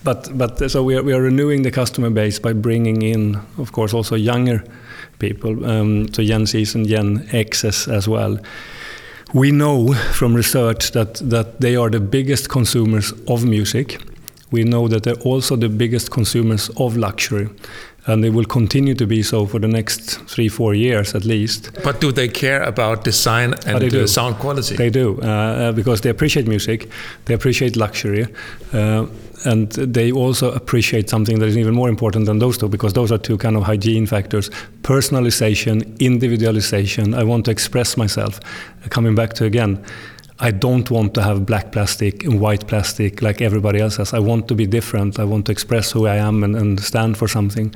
but 0.05 0.31
but 0.37 0.71
so 0.71 0.83
we 0.83 0.97
are, 0.97 1.03
we 1.03 1.13
are 1.13 1.23
renewing 1.23 1.63
the 1.63 1.71
customer 1.71 2.11
base 2.11 2.39
by 2.39 2.53
bringing 2.53 3.03
in, 3.03 3.41
of 3.59 3.73
course, 3.73 3.95
also 3.95 4.17
younger 4.17 4.65
people, 5.19 5.65
um, 5.67 6.13
so 6.13 6.23
Gen 6.23 6.45
Zs 6.45 6.75
and 6.75 6.89
Gen 6.89 7.19
Xs 7.29 7.89
as 7.93 8.09
well. 8.09 8.39
We 9.33 9.51
know 9.51 9.93
from 10.13 10.35
research 10.35 10.93
that 10.93 11.15
that 11.31 11.61
they 11.61 11.77
are 11.77 11.91
the 11.91 12.01
biggest 12.01 12.49
consumers 12.49 13.13
of 13.27 13.45
music. 13.45 14.01
We 14.51 14.65
know 14.65 14.89
that 14.89 15.05
they're 15.05 15.23
also 15.25 15.57
the 15.57 15.69
biggest 15.69 16.11
consumers 16.11 16.71
of 16.77 16.97
luxury 16.97 17.49
and 18.07 18.25
they 18.25 18.31
will 18.31 18.45
continue 18.45 18.95
to 18.95 19.07
be 19.07 19.23
so 19.23 19.47
for 19.47 19.59
the 19.59 19.69
next 19.69 20.21
three, 20.27 20.49
four 20.49 20.75
years 20.75 21.15
at 21.15 21.25
least. 21.25 21.71
But 21.85 22.01
do 22.01 22.13
they 22.13 22.29
care 22.29 22.63
about 22.63 23.05
design 23.05 23.55
and 23.67 23.95
uh, 23.95 24.07
sound 24.07 24.37
quality? 24.37 24.77
They 24.77 24.91
do, 24.91 25.21
uh, 25.23 25.27
uh, 25.27 25.73
because 25.73 26.01
they 26.01 26.11
appreciate 26.11 26.47
music, 26.47 26.89
they 27.27 27.35
appreciate 27.35 27.77
luxury, 27.77 28.27
uh, 28.73 29.07
and 29.45 29.71
they 29.73 30.13
also 30.13 30.53
appreciate 30.53 31.09
something 31.09 31.39
that 31.39 31.47
is 31.47 31.57
even 31.57 31.75
more 31.75 31.89
important 31.89 32.27
than 32.27 32.39
those 32.39 32.59
two, 32.59 32.69
because 32.69 32.93
those 32.93 33.11
are 33.13 33.19
two 33.19 33.39
kind 33.39 33.57
of 33.57 33.63
hygiene 33.63 34.07
factors: 34.07 34.51
personalization, 34.83 35.99
individualization. 35.99 37.15
I 37.15 37.25
want 37.25 37.45
to 37.47 37.51
express 37.51 37.97
myself. 37.97 38.41
Coming 38.91 39.15
back 39.15 39.35
to 39.35 39.45
again, 39.45 39.85
I 40.43 40.51
don't 40.51 40.91
want 40.91 41.13
to 41.15 41.23
have 41.23 41.45
black 41.45 41.71
plastic 41.71 42.25
and 42.25 42.41
white 42.41 42.67
plastic 42.67 43.21
like 43.21 43.43
everybody 43.43 43.79
else 43.79 43.97
has. 43.97 44.15
I 44.15 44.21
want 44.21 44.49
to 44.49 44.55
be 44.55 44.67
different. 44.67 45.19
I 45.19 45.25
want 45.25 45.47
to 45.47 45.53
express 45.53 45.93
who 45.93 46.07
I 46.07 46.17
am 46.17 46.43
and, 46.43 46.57
and 46.57 46.81
stand 46.81 47.19
for 47.19 47.29
something. 47.29 47.75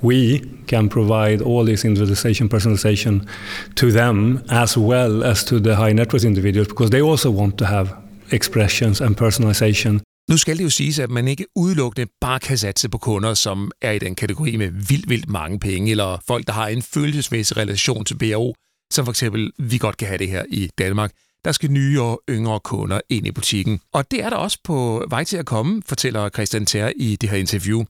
We 0.00 0.40
can 0.66 0.88
provide 0.88 1.42
all 1.42 1.64
this 1.64 1.84
individualization, 1.84 2.48
personalization 2.48 3.28
to 3.74 3.92
them 3.92 4.42
as 4.48 4.78
well 4.78 5.22
as 5.22 5.44
to 5.44 5.60
the 5.60 5.76
high 5.76 5.92
net 5.92 6.12
worth 6.14 6.24
individuals 6.24 6.68
because 6.68 6.88
they 6.88 7.02
also 7.02 7.30
want 7.30 7.58
to 7.58 7.66
have 7.66 7.94
expressions 8.30 9.02
and 9.02 9.14
personalization. 9.14 10.00
Nu 10.30 10.36
skal 10.36 10.58
det 10.58 10.64
jo 10.64 10.70
siges, 10.70 10.98
at 10.98 11.10
man 11.10 11.28
ikke 11.28 11.46
udelukkende 11.56 12.10
bare 12.20 12.40
kan 12.40 12.58
satse 12.58 12.88
på 12.88 12.98
kunder, 12.98 13.34
som 13.34 13.70
er 13.82 13.90
i 13.90 13.98
den 13.98 14.14
kategori 14.14 14.56
med 14.56 14.70
vildt, 14.70 15.08
vildt 15.08 15.28
mange 15.28 15.58
penge, 15.58 15.90
eller 15.90 16.22
folk, 16.26 16.46
der 16.46 16.52
har 16.52 16.68
en 16.68 16.82
følelsesmæssig 16.82 17.56
relation 17.56 18.04
til 18.04 18.18
BRO, 18.18 18.54
som 18.92 19.04
for 19.04 19.12
eksempel 19.12 19.52
vi 19.58 19.78
godt 19.78 19.96
kan 19.96 20.08
have 20.08 20.18
det 20.18 20.28
her 20.28 20.44
i 20.48 20.70
Danmark. 20.78 21.12
Der 21.44 21.52
skal 21.52 21.70
nye 21.70 22.00
og 22.00 22.22
yngre 22.28 22.60
kunder 22.60 23.00
ind 23.08 23.26
i 23.26 23.30
butikken. 23.30 23.80
Og 23.92 24.10
det 24.10 24.22
er 24.24 24.30
der 24.30 24.36
også 24.36 24.58
på 24.64 25.06
vej 25.08 25.24
til 25.24 25.36
at 25.36 25.46
komme, 25.46 25.82
fortæller 25.86 26.28
Christian 26.28 26.66
Ter 26.66 26.92
i 26.96 27.16
det 27.16 27.28
her 27.28 27.36
interview. 27.36 27.84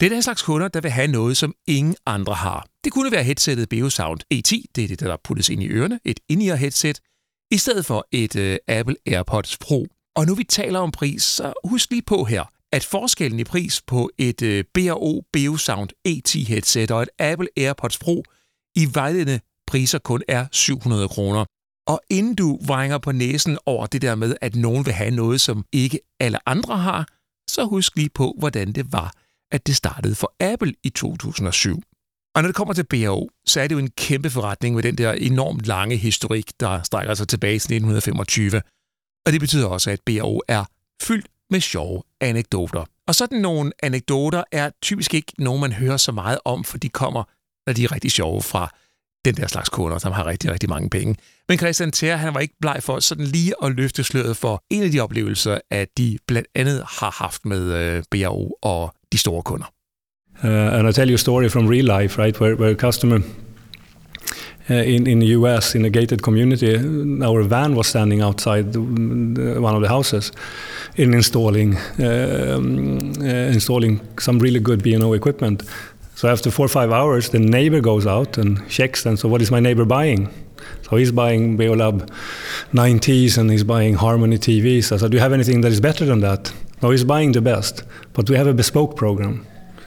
Det 0.00 0.06
er 0.06 0.10
den 0.10 0.22
slags 0.22 0.42
kunder, 0.42 0.68
der 0.68 0.80
vil 0.80 0.90
have 0.90 1.08
noget, 1.08 1.36
som 1.36 1.54
ingen 1.66 1.96
andre 2.06 2.34
har. 2.34 2.66
Det 2.84 2.92
kunne 2.92 3.12
være 3.12 3.24
headsettet 3.24 3.68
Beosound 3.68 4.20
E10, 4.34 4.64
det 4.76 4.84
er 4.84 4.88
det, 4.88 5.00
der 5.00 5.16
puttes 5.24 5.48
ind 5.48 5.62
i 5.62 5.68
ørerne, 5.68 6.00
et 6.04 6.20
in-ear 6.28 6.56
headset, 6.56 7.00
i 7.50 7.56
stedet 7.56 7.86
for 7.86 8.06
et 8.12 8.36
uh, 8.36 8.56
Apple 8.76 8.96
AirPods 9.06 9.58
Pro. 9.58 9.86
Og 10.16 10.26
nu 10.26 10.34
vi 10.34 10.44
taler 10.44 10.78
om 10.78 10.90
pris, 10.90 11.22
så 11.22 11.52
husk 11.64 11.90
lige 11.90 12.02
på 12.02 12.24
her, 12.24 12.44
at 12.72 12.84
forskellen 12.84 13.40
i 13.40 13.44
pris 13.44 13.82
på 13.86 14.10
et 14.18 14.42
øh, 14.42 14.58
uh, 14.58 14.64
B&O 14.74 15.20
Beosound 15.32 15.90
E10 16.08 16.48
headset 16.48 16.90
og 16.90 17.02
et 17.02 17.08
Apple 17.18 17.48
AirPods 17.56 17.98
Pro 17.98 18.22
i 18.76 18.88
vejledende 18.94 19.40
priser 19.66 19.98
kun 19.98 20.22
er 20.28 20.46
700 20.52 21.08
kroner. 21.08 21.44
Og 21.86 22.00
inden 22.10 22.34
du 22.34 22.58
vrænger 22.66 22.98
på 22.98 23.12
næsen 23.12 23.58
over 23.66 23.86
det 23.86 24.02
der 24.02 24.14
med, 24.14 24.36
at 24.40 24.56
nogen 24.56 24.86
vil 24.86 24.94
have 24.94 25.10
noget, 25.10 25.40
som 25.40 25.64
ikke 25.72 26.00
alle 26.20 26.48
andre 26.48 26.76
har, 26.76 27.08
så 27.48 27.64
husk 27.64 27.96
lige 27.96 28.10
på, 28.14 28.34
hvordan 28.38 28.72
det 28.72 28.92
var, 28.92 29.12
at 29.52 29.66
det 29.66 29.76
startede 29.76 30.14
for 30.14 30.32
Apple 30.40 30.74
i 30.82 30.90
2007. 30.90 31.82
Og 32.34 32.42
når 32.42 32.48
det 32.48 32.56
kommer 32.56 32.74
til 32.74 32.84
B&O, 32.84 33.28
så 33.46 33.60
er 33.60 33.66
det 33.68 33.74
jo 33.74 33.78
en 33.78 33.90
kæmpe 33.90 34.30
forretning 34.30 34.74
med 34.74 34.82
den 34.82 34.98
der 34.98 35.12
enormt 35.12 35.66
lange 35.66 35.96
historik, 35.96 36.52
der 36.60 36.82
strækker 36.82 37.14
sig 37.14 37.28
tilbage 37.28 37.58
til 37.58 37.74
1925. 37.74 38.62
Og 39.26 39.32
det 39.32 39.40
betyder 39.40 39.66
også, 39.66 39.90
at 39.90 40.00
BRO 40.06 40.40
er 40.48 40.64
fyldt 41.02 41.26
med 41.50 41.60
sjove 41.60 42.02
anekdoter. 42.20 42.84
Og 43.06 43.14
sådan 43.14 43.38
nogle 43.38 43.72
anekdoter 43.82 44.44
er 44.52 44.70
typisk 44.82 45.14
ikke 45.14 45.32
nogen, 45.38 45.60
man 45.60 45.72
hører 45.72 45.96
så 45.96 46.12
meget 46.12 46.38
om, 46.44 46.64
for 46.64 46.78
de 46.78 46.88
kommer, 46.88 47.24
når 47.66 47.72
de 47.72 47.84
er 47.84 47.92
rigtig 47.92 48.12
sjove 48.12 48.42
fra 48.42 48.70
den 49.24 49.34
der 49.34 49.46
slags 49.46 49.68
kunder, 49.68 49.98
som 49.98 50.12
har 50.12 50.26
rigtig, 50.26 50.50
rigtig 50.50 50.68
mange 50.68 50.90
penge. 50.90 51.16
Men 51.48 51.58
Christian 51.58 51.92
Ther, 51.92 52.16
han 52.16 52.34
var 52.34 52.40
ikke 52.40 52.54
bleg 52.60 52.78
for 52.82 53.00
sådan 53.00 53.24
lige 53.24 53.54
at 53.62 53.72
løfte 53.72 54.04
sløret 54.04 54.36
for 54.36 54.62
en 54.70 54.82
af 54.82 54.90
de 54.90 55.00
oplevelser, 55.00 55.58
at 55.70 55.88
de 55.98 56.18
blandt 56.26 56.48
andet 56.54 56.84
har 56.88 57.10
haft 57.18 57.44
med 57.44 57.72
øh, 57.72 58.30
og 58.62 58.94
de 59.12 59.18
store 59.18 59.42
kunder. 59.42 59.72
Uh, 60.44 60.50
and 60.50 60.88
I 60.88 60.92
tell 60.92 61.10
you 61.10 61.14
a 61.14 61.18
story 61.18 61.48
from 61.48 61.66
real 61.66 62.02
life, 62.02 62.22
right, 62.22 62.40
where, 62.40 62.56
where 62.56 62.70
a 62.70 62.74
customer 62.74 63.20
uh, 64.70 64.74
in 64.74 65.06
in 65.06 65.18
the 65.20 65.26
U.S. 65.38 65.74
in 65.74 65.84
a 65.84 65.90
gated 65.90 66.22
community, 66.22 66.76
our 67.24 67.42
van 67.42 67.74
was 67.74 67.86
standing 67.86 68.22
outside 68.22 68.72
the, 68.72 68.80
one 69.60 69.74
of 69.74 69.82
the 69.82 69.88
houses, 69.88 70.32
in 70.96 71.14
installing 71.14 71.76
um, 71.98 73.12
uh, 73.20 73.52
installing 73.52 74.00
some 74.18 74.38
really 74.38 74.60
good 74.60 74.82
B&O 74.82 75.12
equipment. 75.12 75.62
So 76.16 76.28
after 76.28 76.50
four 76.50 76.64
or 76.64 76.70
five 76.70 76.92
hours, 76.92 77.28
the 77.28 77.38
neighbor 77.38 77.80
goes 77.80 78.06
out 78.06 78.38
and 78.38 78.66
checks 78.70 79.02
them. 79.02 79.16
So 79.16 79.28
what 79.28 79.42
is 79.42 79.50
my 79.50 79.60
neighbor 79.60 79.84
buying? 79.84 80.30
So 80.88 80.96
he's 80.96 81.12
buying 81.12 81.58
Beolab 81.58 82.08
90s 82.72 83.36
and 83.36 83.50
he's 83.50 83.64
buying 83.64 83.94
Harmony 83.94 84.38
TVs. 84.38 84.92
I 84.92 84.96
said, 84.96 85.10
do 85.10 85.16
you 85.16 85.20
have 85.20 85.34
anything 85.34 85.60
that 85.60 85.72
is 85.72 85.80
better 85.80 86.06
than 86.06 86.20
that? 86.20 86.52
No, 86.82 86.90
he's 86.90 87.04
buying 87.04 87.32
the 87.32 87.42
best, 87.42 87.82
but 88.14 88.30
we 88.30 88.36
have 88.36 88.46
a 88.46 88.54
bespoke 88.54 88.96
program. 88.96 89.46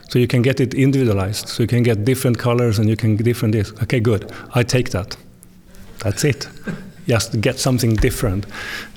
So 0.10 0.18
you 0.18 0.28
can 0.28 0.42
get 0.42 0.60
it 0.60 0.74
individualized. 0.74 1.48
So 1.50 1.64
you 1.64 1.68
can 1.68 1.84
get 1.84 2.04
different 2.04 2.40
colors 2.40 2.80
and 2.80 2.90
you 2.90 2.96
can 2.96 3.16
get 3.16 3.26
different 3.26 3.54
this. 3.54 3.72
Okay, 3.84 4.00
good. 4.00 4.32
I 4.56 4.64
take 4.64 4.90
that. 4.90 5.18
That's 6.00 6.24
it. 6.24 6.50
Just 7.08 7.42
get 7.42 7.60
something 7.60 7.96
different. 7.96 8.46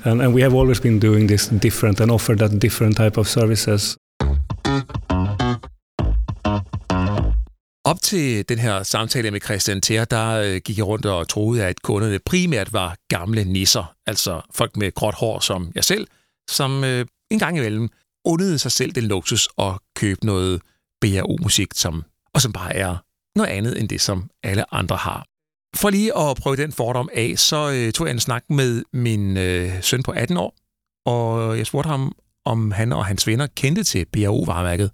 And, 0.05 0.23
and 0.23 0.35
we 0.35 0.43
have 0.43 0.55
always 0.55 0.81
been 0.81 0.99
doing 0.99 1.29
this 1.29 1.49
different 1.49 2.01
and 2.01 2.11
offer 2.11 2.35
that 2.37 2.59
different 2.59 2.97
type 2.97 3.19
of 3.19 3.29
services. 3.29 3.97
Op 7.85 8.03
til 8.03 8.49
den 8.49 8.59
her 8.59 8.83
samtale 8.83 9.31
med 9.31 9.41
Christian 9.41 9.81
Ther, 9.81 10.05
der 10.05 10.29
øh, 10.31 10.61
gik 10.65 10.79
jeg 10.79 10.87
rundt 10.87 11.07
og 11.07 11.29
troede, 11.29 11.65
at 11.65 11.83
kunderne 11.83 12.19
primært 12.27 12.73
var 12.73 12.97
gamle 13.09 13.45
nisser, 13.45 13.95
altså 14.07 14.41
folk 14.55 14.77
med 14.77 14.95
gråt 14.95 15.15
hår 15.15 15.41
som 15.41 15.73
jeg 15.75 15.85
selv, 15.85 16.07
som 16.51 16.85
øh, 16.85 17.07
en 17.31 17.39
gang 17.39 17.57
imellem 17.57 17.89
undede 18.25 18.59
sig 18.59 18.73
selv 18.73 18.93
den 18.93 19.05
luksus 19.05 19.49
at 19.59 19.73
købe 19.97 20.27
noget 20.27 20.61
BRO-musik, 21.03 21.69
som, 21.75 22.05
og 22.35 22.43
som 22.43 22.53
bare 22.53 22.77
er 22.77 22.97
noget 23.39 23.51
andet 23.51 23.81
end 23.81 23.89
det, 23.89 24.01
som 24.01 24.31
alle 24.43 24.75
andre 24.75 24.97
har. 24.97 25.27
For 25.77 25.91
lige 25.91 26.19
at 26.19 26.37
prøve 26.37 26.57
den 26.57 26.73
fordom 26.73 27.09
af, 27.13 27.35
så 27.37 27.71
øh, 27.71 27.93
tog 27.93 28.07
jeg 28.07 28.13
en 28.15 28.21
snak 28.21 28.45
med 28.51 28.83
min 28.93 29.37
øh, 29.37 29.83
søn 29.83 30.03
på 30.03 30.11
18 30.11 30.37
år, 30.37 30.57
og 31.07 31.59
jeg 31.59 31.67
spurgte 31.67 31.89
ham, 31.89 32.13
om 32.45 32.71
han 32.71 32.93
og 32.93 33.07
hans 33.07 33.27
venner 33.27 33.47
kendte 33.47 33.85
til 33.85 34.07
BRO-varemærket. 34.13 34.91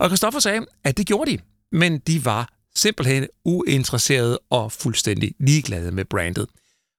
Og 0.00 0.08
Christoffer 0.08 0.40
sagde, 0.40 0.66
at 0.84 0.96
det 0.96 1.06
gjorde 1.06 1.30
de 1.30 1.38
men 1.72 1.98
de 1.98 2.24
var 2.24 2.52
simpelthen 2.74 3.26
uinteresserede 3.44 4.38
og 4.50 4.72
fuldstændig 4.72 5.34
ligeglade 5.40 5.92
med 5.92 6.04
brandet. 6.04 6.46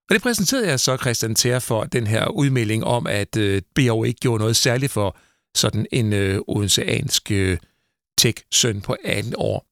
Og 0.09 0.13
det 0.13 0.21
præsenterede 0.21 0.67
jeg 0.67 0.79
så 0.79 0.97
Christian 0.97 1.35
Ter 1.35 1.59
for 1.59 1.83
den 1.83 2.07
her 2.07 2.27
udmelding 2.27 2.83
om, 2.83 3.07
at 3.07 3.37
øh, 3.37 3.61
BO 3.75 4.03
ikke 4.03 4.19
gjorde 4.19 4.41
noget 4.41 4.55
særligt 4.55 4.91
for 4.91 5.17
sådan 5.55 5.85
en 5.91 6.13
øh, 6.13 6.41
odenseansk 6.47 7.31
øh, 7.31 7.57
tech-søn 8.19 8.81
på 8.81 8.95
18 9.03 9.33
år. 9.37 9.65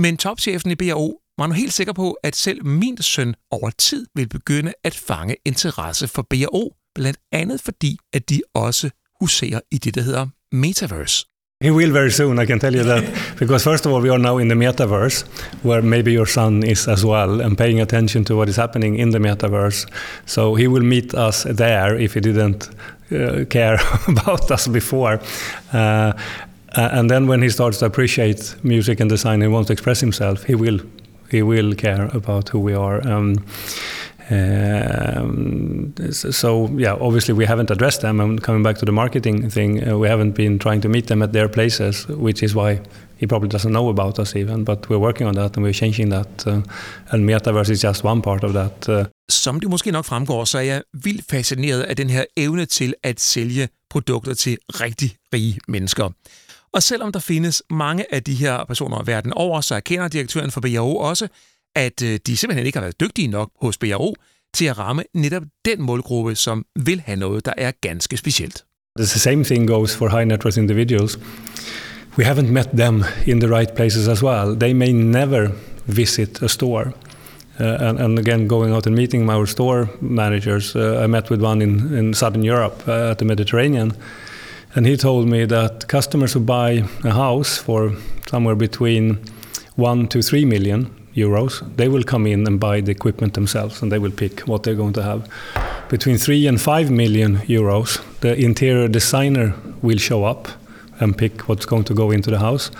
Men 0.00 0.16
topchefen 0.16 0.70
i 0.70 0.74
BAO 0.74 1.18
var 1.38 1.46
nu 1.46 1.52
helt 1.52 1.72
sikker 1.72 1.92
på, 1.92 2.16
at 2.22 2.36
selv 2.36 2.64
min 2.66 3.02
søn 3.02 3.34
over 3.50 3.70
tid 3.70 4.06
vil 4.14 4.28
begynde 4.28 4.72
at 4.84 4.94
fange 4.94 5.36
interesse 5.44 6.08
for 6.08 6.22
BAO, 6.22 6.72
blandt 6.94 7.18
andet 7.32 7.60
fordi, 7.60 7.98
at 8.12 8.30
de 8.30 8.40
også 8.54 8.90
huserer 9.20 9.60
i 9.70 9.78
det, 9.78 9.94
der 9.94 10.02
hedder 10.02 10.26
Metaverse. 10.52 11.26
He 11.62 11.72
will 11.72 11.92
very 11.92 12.10
soon, 12.10 12.38
I 12.38 12.46
can 12.46 12.58
tell 12.58 12.74
you 12.74 12.82
that. 12.82 13.04
because 13.38 13.62
first 13.62 13.86
of 13.86 13.92
all, 13.92 14.02
we 14.02 14.10
are 14.10 14.18
now 14.18 14.38
in 14.38 14.48
the 14.48 14.56
metaverse, 14.56 15.24
where 15.62 15.82
maybe 15.82 16.10
your 16.12 16.26
son 16.26 16.62
is 16.62 16.88
as 16.88 17.04
well, 17.04 17.40
and 17.40 17.56
paying 17.56 17.80
attention 17.80 18.24
to 18.24 18.36
what 18.36 18.48
is 18.48 18.56
happening 18.56 18.98
in 18.98 19.10
the 19.10 19.18
metaverse. 19.18 19.86
So 20.26 20.56
he 20.56 20.66
will 20.66 20.82
meet 20.84 21.14
us 21.14 21.46
there 21.56 21.96
if 22.04 22.14
he 22.14 22.20
didn't 22.20 22.68
uh, 23.12 23.44
care 23.44 23.78
about 24.08 24.50
us 24.50 24.66
before. 24.68 25.20
Uh, 25.72 26.12
and 26.74 27.10
then 27.10 27.26
when 27.26 27.42
he 27.42 27.50
starts 27.50 27.78
to 27.78 27.86
appreciate 27.86 28.54
music 28.62 29.00
and 29.00 29.10
design 29.10 29.42
and 29.42 29.52
wants 29.52 29.66
to 29.66 29.72
express 29.72 30.00
himself, 30.00 30.44
he 30.44 30.54
will 30.54 30.78
he 31.30 31.42
will 31.42 31.74
care 31.74 32.10
about 32.12 32.50
who 32.50 32.58
we 32.58 32.74
are. 32.74 33.06
Um, 33.08 33.44
um, 34.30 35.94
so 36.10 36.68
yeah, 36.76 36.94
obviously 37.00 37.34
we 37.34 37.44
haven't 37.46 37.70
addressed 37.70 38.00
them. 38.00 38.20
And 38.20 38.42
coming 38.42 38.62
back 38.62 38.78
to 38.78 38.84
the 38.84 38.92
marketing 38.92 39.50
thing, 39.50 39.88
uh, 39.88 39.98
we 39.98 40.08
haven't 40.08 40.32
been 40.32 40.58
trying 40.58 40.80
to 40.82 40.88
meet 40.88 41.06
them 41.06 41.22
at 41.22 41.32
their 41.32 41.48
places, 41.48 42.06
which 42.08 42.42
is 42.42 42.54
why 42.54 42.80
he 43.16 43.26
probably 43.26 43.48
doesn't 43.48 43.72
know 43.72 43.88
about 43.88 44.18
us 44.18 44.36
even. 44.36 44.64
But 44.64 44.88
we're 44.88 44.98
working 44.98 45.26
on 45.26 45.34
that 45.34 45.56
and 45.56 45.64
we're 45.64 45.72
changing 45.72 46.10
that. 46.10 46.46
Uh, 46.46 46.62
and 47.10 47.28
metaverse 47.28 47.70
is 47.70 47.80
just 47.82 48.04
one 48.04 48.22
part 48.22 48.44
of 48.44 48.52
that. 48.52 48.88
Uh. 48.88 49.04
Som 49.28 49.60
det 49.60 49.70
måske 49.70 49.90
nok 49.90 50.04
fremgår, 50.04 50.44
så 50.44 50.58
er 50.58 50.62
jeg 50.62 50.82
vildt 50.92 51.24
fascineret 51.30 51.82
af 51.82 51.96
den 51.96 52.10
her 52.10 52.24
evne 52.36 52.66
til 52.66 52.94
at 53.02 53.20
sælge 53.20 53.68
produkter 53.90 54.34
til 54.34 54.58
rigtig 54.68 55.16
rige 55.34 55.58
mennesker. 55.68 56.10
Og 56.74 56.82
selvom 56.82 57.12
der 57.12 57.20
findes 57.20 57.62
mange 57.70 58.14
af 58.14 58.22
de 58.22 58.34
her 58.34 58.64
personer 58.64 59.02
verden 59.02 59.32
over, 59.32 59.60
så 59.60 59.74
erkender 59.74 60.08
direktøren 60.08 60.50
for 60.50 60.60
BAO 60.60 60.96
også, 60.96 61.28
at 61.76 62.02
øh, 62.02 62.18
de 62.26 62.36
simpelthen 62.36 62.66
ikke 62.66 62.78
har 62.78 62.84
været 62.84 63.00
dygtige 63.00 63.28
nok 63.28 63.50
hos 63.60 63.78
BRO 63.78 64.14
til 64.54 64.64
at 64.64 64.78
ramme 64.78 65.04
netop 65.14 65.42
den 65.64 65.82
målgruppe, 65.82 66.34
som 66.34 66.64
vil 66.76 67.00
have 67.00 67.16
noget, 67.16 67.44
der 67.44 67.52
er 67.56 67.70
ganske 67.80 68.16
specielt. 68.16 68.64
The 68.98 69.06
same 69.06 69.44
thing 69.44 69.68
goes 69.68 69.96
for 69.96 70.08
high 70.08 70.24
net 70.24 70.44
worth 70.44 70.58
individuals. 70.58 71.18
We 72.18 72.24
haven't 72.24 72.50
met 72.50 72.68
them 72.76 73.04
in 73.26 73.40
the 73.40 73.56
right 73.56 73.74
places 73.74 74.08
as 74.08 74.22
well. 74.22 74.56
They 74.56 74.72
may 74.72 74.92
never 74.92 75.48
visit 75.86 76.42
a 76.42 76.48
store. 76.48 76.92
Uh, 77.60 77.88
and, 77.88 78.00
and, 78.00 78.18
again, 78.18 78.48
going 78.48 78.74
out 78.74 78.86
and 78.86 78.96
meeting 78.96 79.30
our 79.30 79.46
store 79.46 79.88
managers, 80.00 80.74
uh, 80.74 81.04
I 81.04 81.06
met 81.06 81.30
with 81.30 81.42
one 81.42 81.62
in, 81.62 81.94
in 81.94 82.14
Southern 82.14 82.42
Europe 82.42 82.82
uh, 82.88 83.10
at 83.10 83.18
the 83.18 83.24
Mediterranean, 83.24 83.92
and 84.74 84.86
he 84.86 84.96
told 84.96 85.28
me 85.28 85.44
that 85.44 85.88
customers 85.88 86.32
who 86.32 86.40
buy 86.40 86.84
a 87.04 87.10
house 87.10 87.58
for 87.58 87.92
somewhere 88.26 88.54
between 88.54 89.18
one 89.76 90.08
to 90.08 90.22
three 90.22 90.44
million 90.44 90.90
euros, 91.14 91.62
they 91.76 91.88
will 91.88 92.02
come 92.02 92.26
in 92.26 92.46
and 92.46 92.58
buy 92.58 92.80
the 92.80 92.90
equipment 92.90 93.34
themselves 93.34 93.82
and 93.82 93.92
they 93.92 93.98
will 93.98 94.10
pick 94.10 94.40
what 94.40 94.62
they're 94.62 94.74
going 94.74 94.94
to 94.94 95.02
have. 95.02 95.28
Between 95.88 96.16
3 96.16 96.46
and 96.46 96.58
5 96.58 96.90
million 96.90 97.36
euros, 97.40 98.00
the 98.20 98.34
interior 98.34 98.88
designer 98.88 99.54
will 99.82 99.98
show 99.98 100.24
up 100.24 100.48
and 101.00 101.18
pick 101.18 101.48
what's 101.48 101.66
going 101.66 101.84
to 101.84 101.94
go 101.94 102.10
into 102.10 102.30
the 102.30 102.38
house. 102.38 102.70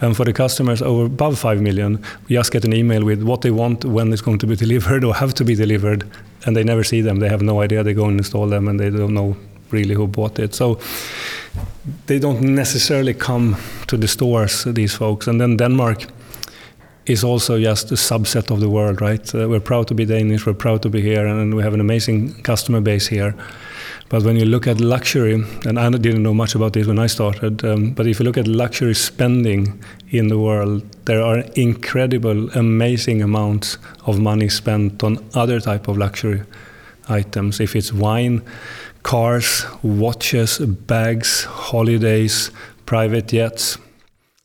And 0.00 0.16
for 0.16 0.24
the 0.24 0.32
customers 0.32 0.82
over 0.82 1.06
above 1.06 1.38
5 1.38 1.62
million, 1.62 2.02
we 2.28 2.34
just 2.34 2.52
get 2.52 2.64
an 2.64 2.74
email 2.74 3.04
with 3.04 3.22
what 3.22 3.40
they 3.40 3.50
want, 3.50 3.84
when 3.84 4.12
it's 4.12 4.20
going 4.20 4.38
to 4.38 4.46
be 4.46 4.56
delivered 4.64 5.04
or 5.04 5.14
have 5.14 5.32
to 5.34 5.44
be 5.44 5.54
delivered, 5.54 6.04
and 6.44 6.56
they 6.56 6.64
never 6.64 6.84
see 6.84 7.00
them. 7.00 7.20
They 7.20 7.28
have 7.28 7.40
no 7.40 7.62
idea. 7.62 7.82
They 7.82 7.94
go 7.94 8.06
and 8.06 8.18
install 8.18 8.48
them 8.48 8.68
and 8.68 8.78
they 8.78 8.90
don't 8.90 9.14
know 9.14 9.36
really 9.70 9.94
who 9.94 10.06
bought 10.06 10.38
it. 10.38 10.54
So 10.54 10.78
they 12.06 12.18
don't 12.18 12.40
necessarily 12.40 13.14
come 13.14 13.56
to 13.86 13.96
the 13.96 14.08
stores, 14.08 14.64
these 14.64 14.94
folks. 14.94 15.26
And 15.26 15.40
then 15.40 15.56
Denmark 15.56 16.06
is 17.06 17.24
also 17.24 17.58
just 17.58 17.90
a 17.90 17.94
subset 17.94 18.50
of 18.50 18.60
the 18.60 18.68
world, 18.68 19.00
right? 19.00 19.34
Uh, 19.34 19.48
we're 19.48 19.60
proud 19.60 19.88
to 19.88 19.94
be 19.94 20.04
Danish, 20.04 20.46
we're 20.46 20.52
proud 20.54 20.82
to 20.82 20.90
be 20.90 21.00
here, 21.00 21.26
and 21.26 21.54
we 21.54 21.62
have 21.62 21.74
an 21.74 21.80
amazing 21.80 22.34
customer 22.42 22.80
base 22.80 23.06
here. 23.06 23.34
But 24.10 24.22
when 24.22 24.36
you 24.36 24.46
look 24.46 24.66
at 24.66 24.80
luxury, 24.80 25.34
and 25.66 25.78
I 25.78 25.90
didn't 25.90 26.22
know 26.22 26.34
much 26.34 26.54
about 26.54 26.72
this 26.72 26.86
when 26.86 26.98
I 26.98 27.08
started, 27.08 27.64
um, 27.64 27.90
but 27.92 28.06
if 28.06 28.18
you 28.18 28.24
look 28.24 28.38
at 28.38 28.46
luxury 28.46 28.94
spending 28.94 29.82
in 30.10 30.28
the 30.28 30.38
world, 30.38 30.82
there 31.04 31.22
are 31.22 31.38
incredible, 31.56 32.50
amazing 32.50 33.22
amounts 33.22 33.78
of 34.06 34.18
money 34.18 34.48
spent 34.48 35.02
on 35.02 35.18
other 35.34 35.60
type 35.60 35.88
of 35.88 35.98
luxury 35.98 36.42
items. 37.08 37.60
If 37.60 37.76
it's 37.76 37.92
wine, 37.92 38.42
cars, 39.02 39.64
watches, 39.82 40.58
bags, 40.58 41.44
holidays, 41.44 42.50
private 42.86 43.28
jets, 43.28 43.78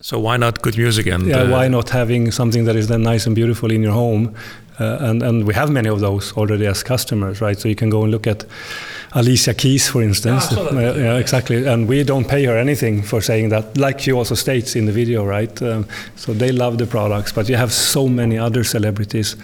So 0.01 0.19
why 0.19 0.35
not 0.37 0.61
good 0.61 0.77
music 0.77 1.07
and 1.07 1.25
yeah, 1.25 1.43
uh, 1.43 1.49
why 1.49 1.69
not 1.69 1.89
having 1.89 2.31
something 2.31 2.65
that 2.65 2.75
is 2.75 2.87
then 2.87 3.03
nice 3.03 3.25
and 3.25 3.35
beautiful 3.35 3.71
in 3.71 3.81
your 3.83 3.93
home? 3.93 4.35
Uh, 4.79 4.97
and 4.99 5.23
and 5.23 5.45
we 5.47 5.53
have 5.53 5.71
many 5.71 5.89
of 5.89 5.99
those 5.99 6.33
already 6.33 6.65
as 6.67 6.83
customers, 6.83 7.39
right? 7.39 7.57
So 7.59 7.69
you 7.69 7.75
can 7.75 7.89
go 7.89 8.03
and 8.03 8.11
look 8.11 8.27
at 8.27 8.43
Alicia 9.15 9.53
Keys, 9.53 9.87
for 9.87 10.01
instance. 10.01 10.47
Ah, 10.51 10.71
yeah, 10.73 11.17
exactly. 11.17 11.65
And 11.67 11.87
we 11.87 12.03
don't 12.03 12.27
pay 12.27 12.45
her 12.45 12.57
anything 12.57 13.03
for 13.03 13.21
saying 13.21 13.49
that, 13.49 13.77
like 13.77 13.99
she 13.99 14.11
also 14.11 14.35
states 14.35 14.75
in 14.75 14.85
the 14.85 14.91
video, 14.91 15.23
right? 15.23 15.61
Um, 15.61 15.85
so 16.15 16.33
they 16.33 16.51
love 16.51 16.77
the 16.77 16.87
products, 16.87 17.31
but 17.31 17.47
you 17.47 17.55
have 17.55 17.71
so 17.71 18.07
many 18.07 18.37
other 18.37 18.63
celebrities 18.63 19.35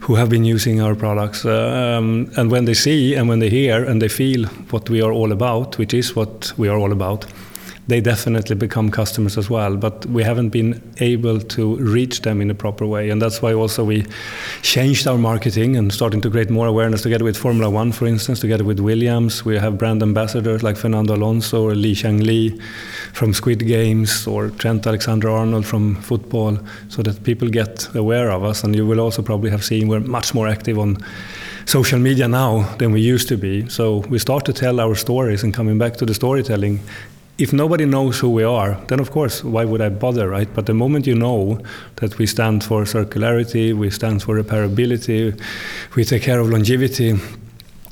who 0.00 0.14
have 0.14 0.28
been 0.28 0.44
using 0.44 0.80
our 0.80 0.94
products. 0.94 1.44
Uh, 1.44 1.98
um, 1.98 2.30
and 2.36 2.50
when 2.50 2.64
they 2.64 2.74
see 2.74 3.14
and 3.14 3.28
when 3.28 3.40
they 3.40 3.50
hear 3.50 3.84
and 3.84 4.00
they 4.00 4.08
feel 4.08 4.46
what 4.70 4.88
we 4.88 5.02
are 5.02 5.12
all 5.12 5.32
about, 5.32 5.78
which 5.78 5.94
is 5.94 6.14
what 6.14 6.52
we 6.56 6.68
are 6.68 6.78
all 6.78 6.92
about, 6.92 7.26
they 7.88 8.00
definitely 8.00 8.54
become 8.54 8.90
customers 8.90 9.36
as 9.36 9.50
well. 9.50 9.76
But 9.76 10.06
we 10.06 10.22
haven't 10.22 10.50
been 10.50 10.80
able 11.00 11.40
to 11.40 11.76
reach 11.76 12.22
them 12.22 12.40
in 12.40 12.50
a 12.50 12.54
proper 12.54 12.86
way, 12.86 13.10
and 13.10 13.20
that's 13.20 13.42
why 13.42 13.54
also 13.54 13.82
we 13.82 14.04
changed 14.62 15.06
our 15.06 15.18
marketing 15.18 15.76
and 15.76 15.92
starting 15.92 16.20
to 16.20 16.30
create 16.30 16.50
more 16.50 16.66
awareness 16.66 17.02
together 17.02 17.24
with 17.24 17.36
Formula 17.36 17.70
One, 17.70 17.92
for 17.92 18.06
instance, 18.06 18.40
together 18.40 18.64
with 18.64 18.78
Williams. 18.78 19.44
We 19.44 19.58
have 19.58 19.78
brand 19.78 20.02
ambassadors 20.02 20.62
like 20.62 20.76
Fernando 20.76 21.16
Alonso 21.16 21.62
or 21.64 21.74
Li 21.74 21.94
Xiangli 21.94 22.60
from 23.12 23.32
Squid 23.32 23.66
Games 23.66 24.26
or 24.26 24.50
Trent 24.50 24.86
Alexander-Arnold 24.86 25.66
from 25.66 25.96
football, 25.96 26.58
so 26.88 27.02
that 27.02 27.24
people 27.24 27.48
get 27.48 27.88
aware 27.94 28.30
of 28.30 28.44
us. 28.44 28.64
And 28.64 28.76
you 28.76 28.86
will 28.86 29.00
also 29.00 29.22
probably 29.22 29.50
have 29.50 29.64
seen 29.64 29.88
we're 29.88 30.00
much 30.00 30.34
more 30.34 30.46
active 30.46 30.78
on 30.78 30.98
social 31.64 31.98
media 31.98 32.28
now 32.28 32.62
than 32.76 32.92
we 32.92 33.00
used 33.00 33.28
to 33.28 33.36
be. 33.36 33.68
So 33.68 33.98
we 34.10 34.18
start 34.18 34.44
to 34.44 34.52
tell 34.52 34.78
our 34.78 34.94
stories 34.94 35.42
and 35.42 35.54
coming 35.54 35.78
back 35.78 35.96
to 35.96 36.06
the 36.06 36.14
storytelling, 36.14 36.80
if 37.38 37.52
nobody 37.52 37.84
knows 37.84 38.18
who 38.18 38.30
we 38.30 38.42
are, 38.42 38.74
then 38.88 38.98
of 38.98 39.10
course, 39.12 39.44
why 39.44 39.64
would 39.64 39.80
I 39.80 39.88
bother, 39.88 40.28
right? 40.28 40.48
But 40.52 40.66
the 40.66 40.74
moment 40.74 41.06
you 41.06 41.14
know 41.14 41.60
that 41.96 42.18
we 42.18 42.26
stand 42.26 42.64
for 42.64 42.82
circularity, 42.82 43.72
we 43.72 43.90
stand 43.90 44.22
for 44.22 44.42
repairability, 44.42 45.40
we 45.94 46.04
take 46.04 46.22
care 46.22 46.40
of 46.40 46.50
longevity, 46.50 47.16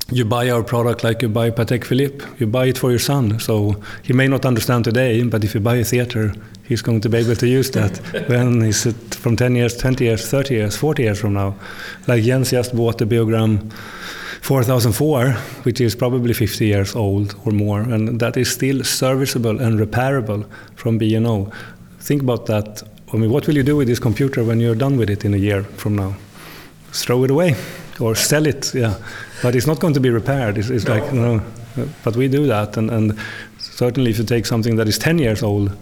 you 0.09 0.23
buy 0.23 0.49
our 0.49 0.63
product 0.63 1.03
like 1.03 1.21
you 1.21 1.29
buy 1.29 1.51
Patek 1.51 1.83
Philippe. 1.83 2.23
You 2.39 2.47
buy 2.47 2.67
it 2.67 2.77
for 2.77 2.91
your 2.91 2.99
son. 2.99 3.39
So 3.39 3.81
he 4.03 4.13
may 4.13 4.27
not 4.27 4.45
understand 4.45 4.85
today, 4.85 5.21
but 5.23 5.43
if 5.43 5.53
you 5.53 5.59
buy 5.59 5.75
a 5.77 5.83
theater, 5.83 6.33
he's 6.63 6.81
going 6.81 7.01
to 7.01 7.09
be 7.09 7.17
able 7.17 7.35
to 7.35 7.47
use 7.47 7.69
that 7.71 7.97
when 8.29 8.61
he's 8.61 8.83
from 9.15 9.35
10 9.35 9.55
years, 9.55 9.75
20 9.75 10.05
years, 10.05 10.29
30 10.29 10.53
years, 10.53 10.77
40 10.77 11.03
years 11.03 11.19
from 11.19 11.33
now. 11.33 11.55
Like 12.07 12.23
Jens 12.23 12.51
just 12.51 12.73
bought 12.75 12.97
the 12.99 13.05
Beogram 13.05 13.69
4004, 14.47 15.33
which 15.63 15.81
is 15.81 15.93
probably 15.93 16.33
50 16.33 16.65
years 16.65 16.95
old 16.95 17.35
or 17.43 17.51
more, 17.51 17.81
and 17.81 18.17
that 18.21 18.37
is 18.37 18.49
still 18.49 18.81
serviceable 18.81 19.59
and 19.59 19.77
repairable 19.77 20.45
from 20.75 20.97
B&O. 20.97 21.51
Think 21.99 22.21
about 22.21 22.45
that. 22.45 22.81
I 23.13 23.17
mean, 23.17 23.29
what 23.29 23.45
will 23.45 23.57
you 23.57 23.63
do 23.63 23.75
with 23.75 23.89
this 23.89 23.99
computer 23.99 24.45
when 24.45 24.61
you're 24.61 24.73
done 24.73 24.95
with 24.95 25.09
it 25.09 25.25
in 25.25 25.33
a 25.33 25.37
year 25.37 25.63
from 25.63 25.97
now? 25.97 26.15
Throw 26.93 27.25
it 27.25 27.31
away 27.31 27.55
or 27.99 28.15
sell 28.15 28.45
it, 28.45 28.73
yeah. 28.73 28.95
But 29.43 29.53
it's 29.53 29.67
not 29.67 29.81
going 29.81 29.93
to 29.95 29.99
be 29.99 30.09
repaired. 30.09 30.57
It's, 30.57 30.69
it's 30.69 30.85
no. 30.85 30.93
like, 30.93 31.13
you 31.13 31.19
know, 31.19 31.41
but 32.05 32.15
we 32.15 32.29
do 32.29 32.47
that. 32.47 32.77
And, 32.77 32.89
and 32.89 33.19
certainly 33.59 34.11
if 34.11 34.17
you 34.17 34.23
take 34.23 34.45
something 34.45 34.77
that 34.77 34.87
is 34.87 34.97
10 34.97 35.17
years 35.17 35.43
old 35.43 35.75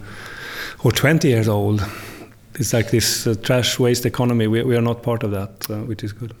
or 0.82 0.90
20 0.90 1.28
years 1.28 1.46
old, 1.46 1.86
it's 2.56 2.72
like 2.72 2.90
this 2.90 3.28
uh, 3.28 3.36
trash 3.44 3.78
waste 3.78 4.04
economy. 4.06 4.48
We, 4.48 4.64
we 4.64 4.76
are 4.76 4.82
not 4.82 5.04
part 5.04 5.22
of 5.22 5.30
that, 5.30 5.70
uh, 5.70 5.82
which 5.82 6.02
is 6.02 6.12
good. 6.12 6.34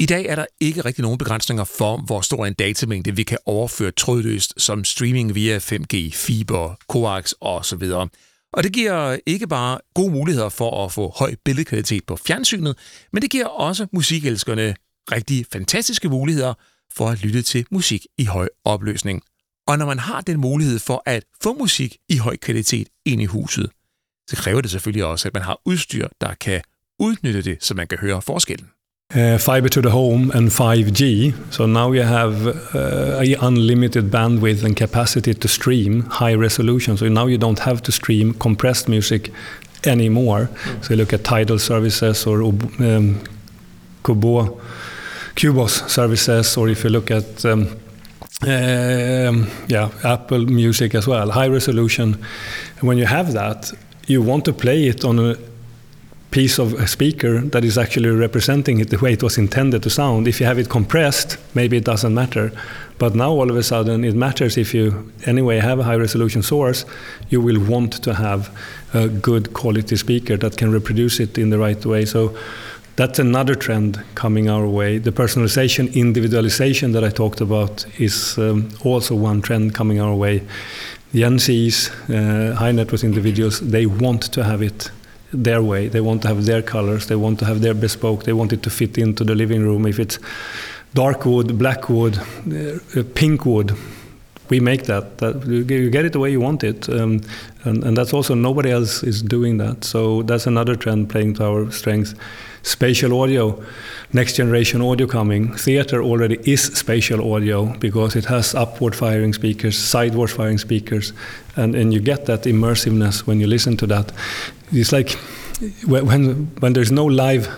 I 0.00 0.06
dag 0.06 0.26
er 0.26 0.34
der 0.34 0.46
ikke 0.60 0.84
rigtig 0.84 1.02
nogen 1.02 1.18
begrænsninger 1.18 1.64
for, 1.64 1.96
hvor 1.96 2.20
stor 2.20 2.46
en 2.46 2.54
datamængde 2.54 3.16
vi 3.16 3.22
kan 3.22 3.38
overføre 3.46 3.90
trådløst 3.90 4.54
som 4.56 4.84
streaming 4.84 5.34
via 5.34 5.58
5G, 5.58 6.10
fiber, 6.12 6.74
coax 6.88 7.32
osv. 7.40 7.82
Og 8.52 8.62
det 8.62 8.72
giver 8.72 9.18
ikke 9.26 9.46
bare 9.46 9.78
gode 9.94 10.12
muligheder 10.12 10.48
for 10.48 10.84
at 10.84 10.92
få 10.92 11.12
høj 11.16 11.34
billedkvalitet 11.44 12.06
på 12.06 12.16
fjernsynet, 12.16 12.78
men 13.12 13.22
det 13.22 13.30
giver 13.30 13.46
også 13.46 13.86
musikelskerne 13.92 14.74
rigtig 15.12 15.46
fantastiske 15.52 16.08
muligheder 16.08 16.54
for 16.92 17.08
at 17.08 17.22
lytte 17.22 17.42
til 17.42 17.66
musik 17.70 18.06
i 18.18 18.24
høj 18.24 18.48
opløsning. 18.64 19.22
Og 19.66 19.78
når 19.78 19.86
man 19.86 19.98
har 19.98 20.20
den 20.20 20.40
mulighed 20.40 20.78
for 20.78 21.02
at 21.06 21.24
få 21.42 21.54
musik 21.54 21.96
i 22.08 22.16
høj 22.16 22.36
kvalitet 22.36 22.88
ind 23.04 23.22
i 23.22 23.24
huset, 23.24 23.70
så 24.30 24.36
kræver 24.36 24.60
det 24.60 24.70
selvfølgelig 24.70 25.04
også, 25.04 25.28
at 25.28 25.34
man 25.34 25.42
har 25.42 25.60
udstyr, 25.64 26.08
der 26.20 26.34
kan 26.34 26.62
udnytte 26.98 27.42
det, 27.42 27.64
så 27.64 27.74
man 27.74 27.86
kan 27.86 27.98
høre 27.98 28.22
forskellen. 28.22 28.68
Uh, 29.14 29.38
fiber 29.38 29.70
to 29.70 29.80
the 29.80 29.88
home 29.88 30.30
and 30.32 30.50
5G. 30.50 31.32
So 31.50 31.64
now 31.64 31.92
you 31.92 32.02
have 32.02 32.46
uh, 32.74 33.24
unlimited 33.40 34.10
bandwidth 34.10 34.62
and 34.64 34.76
capacity 34.76 35.32
to 35.32 35.48
stream 35.48 36.02
high 36.02 36.34
resolution. 36.34 36.98
So 36.98 37.08
now 37.08 37.24
you 37.24 37.38
don't 37.38 37.58
have 37.60 37.82
to 37.84 37.92
stream 37.92 38.34
compressed 38.34 38.86
music 38.86 39.32
anymore. 39.86 40.50
Mm. 40.52 40.84
So 40.84 40.90
you 40.90 40.96
look 40.96 41.14
at 41.14 41.24
Tidal 41.24 41.58
services 41.58 42.26
or 42.26 42.42
um, 42.42 43.24
Qobuz, 44.02 44.60
Qobuz 45.36 45.88
services, 45.88 46.54
or 46.58 46.68
if 46.68 46.84
you 46.84 46.90
look 46.90 47.10
at 47.10 47.46
um, 47.46 47.78
um, 48.42 49.50
yeah, 49.68 49.90
Apple 50.04 50.44
Music 50.44 50.94
as 50.94 51.06
well, 51.06 51.30
high 51.30 51.48
resolution. 51.48 52.22
And 52.78 52.82
when 52.86 52.98
you 52.98 53.06
have 53.06 53.32
that, 53.32 53.72
you 54.06 54.20
want 54.20 54.44
to 54.44 54.52
play 54.52 54.86
it 54.86 55.02
on 55.02 55.18
a 55.18 55.47
piece 56.30 56.58
of 56.58 56.74
a 56.74 56.86
speaker 56.86 57.40
that 57.40 57.64
is 57.64 57.78
actually 57.78 58.10
representing 58.10 58.80
it 58.80 58.90
the 58.90 58.98
way 58.98 59.12
it 59.14 59.22
was 59.22 59.38
intended 59.38 59.82
to 59.82 59.90
sound. 59.90 60.28
If 60.28 60.40
you 60.40 60.46
have 60.46 60.58
it 60.58 60.68
compressed, 60.68 61.38
maybe 61.54 61.78
it 61.78 61.84
doesn't 61.84 62.12
matter. 62.12 62.52
But 62.98 63.14
now 63.14 63.30
all 63.30 63.48
of 63.50 63.56
a 63.56 63.62
sudden 63.62 64.04
it 64.04 64.14
matters 64.14 64.58
if 64.58 64.74
you 64.74 65.12
anyway 65.24 65.58
have 65.58 65.78
a 65.78 65.84
high 65.84 65.96
resolution 65.96 66.42
source, 66.42 66.84
you 67.30 67.40
will 67.40 67.60
want 67.60 68.02
to 68.02 68.14
have 68.14 68.54
a 68.92 69.08
good 69.08 69.54
quality 69.54 69.96
speaker 69.96 70.36
that 70.36 70.56
can 70.56 70.70
reproduce 70.70 71.20
it 71.20 71.38
in 71.38 71.50
the 71.50 71.58
right 71.58 71.84
way. 71.86 72.04
So 72.04 72.36
that's 72.96 73.18
another 73.18 73.54
trend 73.54 74.02
coming 74.14 74.50
our 74.50 74.66
way. 74.66 74.98
The 74.98 75.12
personalization, 75.12 75.94
individualization 75.94 76.92
that 76.92 77.04
I 77.04 77.10
talked 77.10 77.40
about 77.40 77.86
is 78.00 78.36
um, 78.36 78.70
also 78.84 79.14
one 79.14 79.40
trend 79.40 79.74
coming 79.74 80.00
our 80.00 80.14
way. 80.14 80.42
The 81.12 81.22
NCs, 81.22 81.90
uh, 82.10 82.56
high 82.56 82.72
net 82.72 82.90
worth 82.92 83.04
individuals, 83.04 83.60
they 83.60 83.86
want 83.86 84.22
to 84.32 84.44
have 84.44 84.60
it 84.60 84.90
their 85.32 85.62
way. 85.62 85.88
They 85.88 86.00
want 86.00 86.22
to 86.22 86.28
have 86.28 86.44
their 86.44 86.62
colors. 86.62 87.06
They 87.06 87.16
want 87.16 87.38
to 87.40 87.44
have 87.44 87.60
their 87.60 87.74
bespoke. 87.74 88.24
They 88.24 88.32
want 88.32 88.52
it 88.52 88.62
to 88.62 88.70
fit 88.70 88.98
into 88.98 89.24
the 89.24 89.34
living 89.34 89.62
room. 89.62 89.86
If 89.86 89.98
it's 89.98 90.18
dark 90.94 91.24
wood, 91.26 91.58
black 91.58 91.88
wood, 91.88 92.18
uh, 92.18 93.02
pink 93.14 93.44
wood, 93.44 93.76
we 94.50 94.60
make 94.60 94.84
that. 94.84 95.18
that. 95.18 95.46
You 95.46 95.90
get 95.90 96.04
it 96.04 96.12
the 96.12 96.18
way 96.18 96.30
you 96.30 96.40
want 96.40 96.64
it, 96.64 96.88
um, 96.88 97.20
and, 97.64 97.84
and 97.84 97.96
that's 97.96 98.12
also 98.12 98.34
nobody 98.34 98.70
else 98.70 99.02
is 99.02 99.22
doing 99.22 99.58
that. 99.58 99.84
So 99.84 100.22
that's 100.22 100.46
another 100.46 100.76
trend 100.76 101.10
playing 101.10 101.34
to 101.34 101.44
our 101.44 101.70
strengths. 101.70 102.14
Spatial 102.62 103.20
audio, 103.22 103.64
next 104.12 104.36
generation 104.36 104.82
audio 104.82 105.06
coming. 105.06 105.54
Theater 105.56 106.02
already 106.02 106.38
is 106.44 106.62
spatial 106.64 107.32
audio 107.32 107.66
because 107.78 108.16
it 108.16 108.24
has 108.26 108.54
upward 108.54 108.94
firing 108.94 109.32
speakers, 109.32 109.78
sideward 109.78 110.30
firing 110.30 110.58
speakers, 110.58 111.12
and, 111.56 111.74
and 111.74 111.94
you 111.94 112.00
get 112.00 112.26
that 112.26 112.42
immersiveness 112.42 113.26
when 113.26 113.40
you 113.40 113.46
listen 113.46 113.76
to 113.78 113.86
that. 113.86 114.12
It's 114.72 114.92
like 114.92 115.12
when 115.86 116.46
when 116.60 116.72
there's 116.72 116.92
no 116.92 117.06
live 117.06 117.48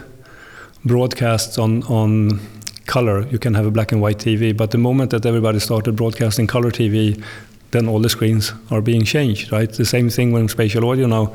broadcasts 0.85 1.59
on 1.59 1.83
on 1.85 2.41
color, 2.91 3.27
you 3.29 3.39
can 3.39 3.55
have 3.55 3.67
a 3.67 3.71
black 3.71 3.93
and 3.93 4.03
white 4.03 4.19
TV. 4.19 4.55
But 4.55 4.73
the 4.73 4.79
moment 4.79 5.11
that 5.11 5.25
everybody 5.25 5.61
started 5.61 5.95
broadcasting 5.97 6.47
color 6.49 6.71
TV, 6.71 7.23
then 7.71 7.89
all 7.89 8.01
the 8.01 8.09
screens 8.09 8.53
are 8.71 8.83
being 8.83 9.05
changed, 9.05 9.53
right? 9.53 9.73
The 9.73 9.85
same 9.85 10.11
thing 10.11 10.33
when 10.33 10.49
spatial 10.49 10.85
audio 10.91 11.07
now 11.07 11.33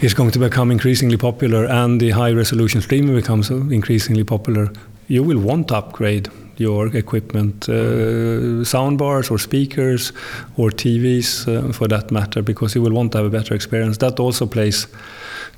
is 0.00 0.14
going 0.14 0.30
to 0.32 0.38
become 0.38 0.70
increasingly 0.70 1.16
popular 1.16 1.64
and 1.64 2.00
the 2.00 2.10
high 2.10 2.32
resolution 2.32 2.82
streaming 2.82 3.16
becomes 3.16 3.50
increasingly 3.50 4.24
popular. 4.24 4.70
You 5.08 5.22
will 5.22 5.40
want 5.40 5.68
to 5.68 5.76
upgrade 5.76 6.28
your 6.56 6.94
equipment, 6.96 7.68
uh, 7.68 8.64
sound 8.64 8.98
bars 8.98 9.30
or 9.30 9.38
speakers 9.38 10.12
or 10.56 10.70
TVs 10.70 11.48
uh, 11.48 11.72
for 11.72 11.88
that 11.88 12.10
matter, 12.10 12.42
because 12.42 12.74
you 12.74 12.82
will 12.82 12.92
want 12.92 13.12
to 13.12 13.18
have 13.18 13.26
a 13.26 13.30
better 13.30 13.54
experience. 13.54 13.98
That 13.98 14.20
also 14.20 14.46
plays 14.46 14.86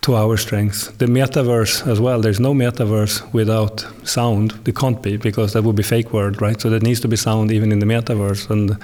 to 0.01 0.15
our 0.15 0.37
strengths. 0.37 0.89
The 0.99 1.07
metaverse 1.07 1.87
as 1.87 2.01
well. 2.01 2.21
There's 2.21 2.41
no 2.41 2.55
metaverse 2.55 3.33
without 3.33 3.87
sound. 4.05 4.51
There 4.65 4.75
can't 4.75 5.03
be 5.03 5.17
because 5.17 5.53
that 5.53 5.63
would 5.65 5.77
be 5.77 5.83
fake 5.83 6.13
world, 6.13 6.41
right? 6.41 6.61
So 6.61 6.71
there 6.71 6.81
needs 6.81 7.01
to 7.01 7.09
be 7.09 7.17
sound 7.17 7.51
even 7.51 7.73
in 7.73 7.79
the 7.79 7.87
metaverse, 7.87 8.51
and 8.51 8.77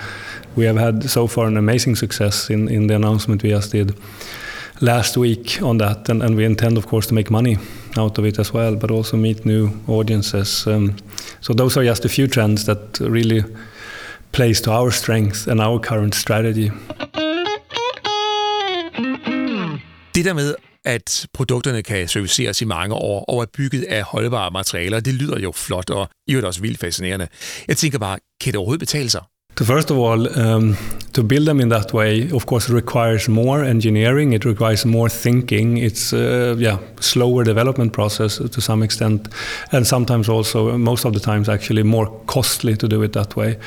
we 0.57 0.65
have 0.65 0.77
had 0.77 1.11
so 1.11 1.27
far 1.27 1.47
an 1.47 1.57
amazing 1.57 1.97
success 1.97 2.51
in 2.51 2.69
in 2.69 2.87
the 2.87 2.95
announcement 2.95 3.43
we 3.43 3.51
just 3.51 3.73
did 3.73 3.95
last 4.81 5.17
week 5.17 5.63
on 5.63 5.79
that, 5.79 6.09
and, 6.09 6.23
and 6.23 6.37
we 6.37 6.45
intend, 6.45 6.77
of 6.77 6.87
course, 6.87 7.07
to 7.09 7.15
make 7.15 7.31
money 7.31 7.57
out 7.97 8.19
of 8.19 8.25
it 8.25 8.39
as 8.39 8.53
well, 8.53 8.77
but 8.77 8.91
also 8.91 9.17
meet 9.17 9.47
new 9.47 9.71
audiences. 9.87 10.67
Um, 10.67 10.97
so 11.41 11.55
those 11.55 11.77
are 11.77 11.85
just 11.85 12.05
a 12.05 12.09
few 12.09 12.27
trends 12.27 12.65
that 12.65 12.99
really 13.01 13.45
plays 14.33 14.61
to 14.63 14.71
our 14.73 14.91
strength 14.91 15.47
and 15.47 15.61
our 15.61 15.79
current 15.79 16.15
strategy. 16.15 16.71
Det 20.15 20.25
der 20.25 20.35
med, 20.35 20.55
at 20.85 21.27
produkterne 21.33 21.83
kan 21.83 22.09
serviceres 22.09 22.63
i 22.63 22.65
mange 22.65 22.95
år 22.95 23.25
og 23.25 23.43
er 23.43 23.47
bygget 23.57 23.83
af 23.83 24.03
holdbare 24.03 24.51
materialer, 24.51 25.01
det 25.01 25.15
lyder 25.15 25.39
jo 25.39 25.53
flot 25.53 25.91
og 25.91 26.09
i 26.27 26.33
øvrigt 26.33 26.47
også 26.47 26.61
vildt 26.61 26.79
fascinerende. 26.79 27.29
Jeg 27.69 27.77
tænker 27.77 27.99
bare, 27.99 28.19
kan 28.41 28.53
det 28.53 28.57
overhovedet 28.57 28.81
betale 28.81 29.11
sig? 29.11 29.23
So 29.59 29.65
first 29.65 29.91
of 29.91 29.99
all, 29.99 30.27
um, 30.37 30.77
to 31.13 31.23
build 31.23 31.45
them 31.47 31.61
in 31.61 31.69
that 31.69 31.93
way, 31.93 32.33
of 32.33 32.47
course, 32.47 32.71
requires 32.71 33.29
more 33.29 33.63
engineering. 33.63 34.33
It 34.33 34.47
requires 34.47 34.87
more 34.87 35.11
thinking. 35.11 35.79
It's 35.79 36.13
uh, 36.15 36.57
yeah, 36.59 36.79
slower 37.01 37.45
development 37.45 37.93
process 37.93 38.37
to 38.37 38.61
some 38.61 38.83
extent, 38.83 39.29
and 39.71 39.87
sometimes 39.87 40.29
also, 40.29 40.79
most 40.79 41.05
of 41.05 41.13
the 41.13 41.21
times, 41.21 41.49
actually 41.49 41.83
more 41.83 42.11
costly 42.27 42.77
to 42.77 42.89
do 42.89 43.03
it 43.03 43.13
that 43.13 43.37
way. 43.37 43.59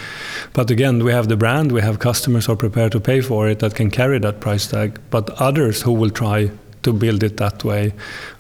But 0.54 0.72
again, 0.72 1.04
we 1.04 1.14
have 1.14 1.28
the 1.28 1.38
brand, 1.38 1.72
we 1.72 1.82
have 1.82 2.00
customers 2.00 2.48
who 2.48 2.54
are 2.54 2.58
prepared 2.58 2.92
to 2.92 3.00
pay 3.00 3.22
for 3.22 3.48
it 3.48 3.60
that 3.60 3.76
can 3.76 3.92
carry 3.92 4.20
that 4.20 4.40
price 4.40 4.68
tag. 4.68 5.00
But 5.12 5.30
others 5.40 5.84
who 5.84 5.92
will 5.92 6.12
try 6.12 6.50
to 6.86 6.94
build 6.94 7.24
it 7.24 7.38
that 7.38 7.64
way, 7.64 7.94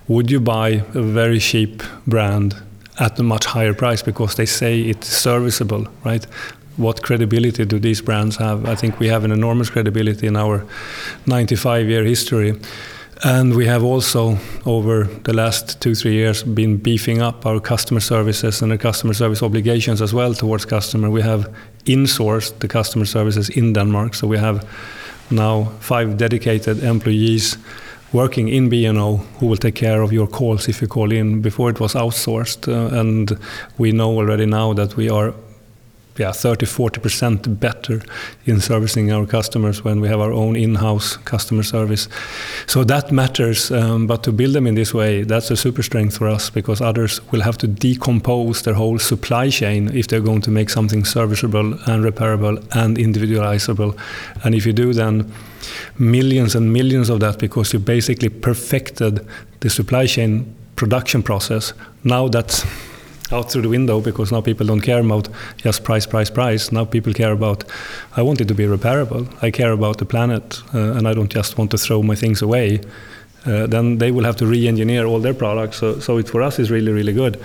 would 0.08 0.31
you 0.31 0.39
buy 0.39 0.84
a 0.93 1.01
very 1.01 1.39
cheap 1.39 1.84
brand 2.08 2.55
at 2.99 3.19
a 3.19 3.23
much 3.23 3.45
higher 3.45 3.73
price 3.73 4.01
because 4.05 4.36
they 4.36 4.45
say 4.45 4.81
it's 4.81 5.08
serviceable, 5.08 5.88
right? 6.05 6.27
what 6.77 7.01
credibility 7.01 7.65
do 7.65 7.79
these 7.79 8.01
brands 8.01 8.38
have? 8.38 8.65
I 8.65 8.75
think 8.75 8.99
we 8.99 9.08
have 9.08 9.23
an 9.23 9.31
enormous 9.31 9.69
credibility 9.69 10.27
in 10.27 10.36
our 10.36 10.65
95 11.25 11.88
year 11.88 12.03
history. 12.03 12.60
And 13.23 13.55
we 13.55 13.65
have 13.65 13.84
also, 13.84 14.38
over 14.65 15.05
the 15.23 15.34
last 15.34 15.81
two, 15.81 15.95
three 15.95 16.13
years, 16.13 16.43
been 16.43 16.75
beefing 16.77 17.21
up 17.21 17.45
our 17.45 17.62
customer 17.62 18.01
services 18.01 18.62
and 18.62 18.71
the 18.71 18.77
customer 18.77 19.13
service 19.13 19.41
obligations 19.41 20.01
as 20.01 20.13
well 20.13 20.34
towards 20.34 20.65
customer. 20.65 21.10
We 21.10 21.21
have 21.21 21.47
insourced 21.86 22.60
the 22.60 22.67
customer 22.67 23.05
services 23.05 23.49
in 23.49 23.71
Denmark. 23.71 24.15
So 24.15 24.27
we 24.27 24.38
have 24.38 24.67
now 25.31 25.71
five 25.79 26.17
dedicated 26.17 26.84
employees 26.84 27.58
working 28.15 28.47
in 28.47 28.69
B&O 28.69 29.17
who 29.39 29.45
will 29.45 29.58
take 29.58 29.75
care 29.75 30.01
of 30.01 30.13
your 30.13 30.28
calls 30.28 30.69
if 30.69 30.82
you 30.82 30.88
call 30.88 31.12
in. 31.12 31.41
Before 31.41 31.69
it 31.69 31.80
was 31.80 31.93
outsourced. 31.93 32.67
Uh, 32.67 32.99
and 32.99 33.38
we 33.78 33.91
know 33.91 34.15
already 34.15 34.45
now 34.45 34.73
that 34.73 34.95
we 34.95 35.10
are 35.10 35.34
yeah, 36.17 36.32
30 36.32 36.65
40% 36.65 37.60
better 37.60 38.01
in 38.45 38.62
servicing 38.62 39.12
our 39.12 39.25
customers 39.25 39.84
when 39.84 39.99
we 39.99 40.08
have 40.08 40.21
our 40.21 40.32
own 40.32 40.56
in-house 40.56 41.17
customer 41.17 41.63
service. 41.63 42.08
So 42.67 42.86
that 42.86 43.12
matters, 43.12 43.69
um, 43.71 44.08
but 44.08 44.23
to 44.23 44.32
build 44.32 44.54
them 44.54 44.65
in 44.65 44.75
this 44.75 44.93
way, 44.93 45.23
that's 45.23 45.51
a 45.51 45.58
super 45.58 45.84
strength 45.84 46.17
for 46.17 46.28
us 46.28 46.49
because 46.49 46.80
others 46.80 47.19
will 47.32 47.41
have 47.41 47.58
to 47.60 47.67
decompose 47.67 48.62
their 48.62 48.75
whole 48.75 48.97
supply 48.97 49.49
chain 49.49 49.89
if 49.93 50.08
they're 50.08 50.21
going 50.21 50.41
to 50.41 50.51
make 50.51 50.69
something 50.69 51.04
serviceable 51.04 51.73
and 51.73 52.06
repairable 52.06 52.65
and 52.75 52.97
individualizable. 52.97 53.95
And 54.43 54.56
if 54.56 54.65
you 54.65 54.73
do 54.73 54.93
then 54.93 55.32
millions 55.99 56.56
and 56.56 56.71
millions 56.71 57.10
of 57.10 57.19
that 57.19 57.39
because 57.39 57.73
you 57.73 57.80
basically 57.80 58.30
perfected 58.30 59.25
the 59.60 59.69
supply 59.69 60.06
chain 60.06 60.56
production 60.78 61.23
process, 61.23 61.73
now 62.04 62.30
that's 62.30 62.65
out 63.32 63.52
through 63.52 63.64
the 63.64 63.70
window 63.70 64.02
because 64.02 64.32
now 64.32 64.42
people 64.42 64.66
don't 64.68 64.82
care 64.82 65.00
about 65.00 65.30
just 65.58 65.84
price, 65.84 66.06
price, 66.06 66.30
price. 66.30 66.72
Now 66.72 66.86
people 66.86 67.14
care 67.14 67.32
about, 67.32 67.64
I 68.16 68.22
want 68.22 68.42
it 68.42 68.48
to 68.48 68.54
be 68.54 68.66
repairable. 68.66 69.28
I 69.42 69.52
care 69.52 69.72
about 69.72 69.98
the 69.98 70.06
planet, 70.06 70.62
uh, 70.74 70.94
and 70.94 71.08
I 71.08 71.14
don't 71.14 71.32
just 71.32 71.58
want 71.58 71.72
to 71.72 71.78
throw 71.78 72.04
my 72.04 72.16
things 72.16 72.42
away. 72.42 72.82
Uh, 73.46 73.68
then 73.68 73.98
they 73.98 74.12
will 74.12 74.24
have 74.24 74.36
to 74.38 74.46
re-engineer 74.46 75.06
all 75.06 75.20
their 75.20 75.34
products. 75.34 75.78
So, 75.78 76.00
so 76.00 76.18
it 76.18 76.28
for 76.28 76.42
us 76.42 76.60
is 76.60 76.72
really, 76.72 76.92
really 76.92 77.14
good. 77.14 77.38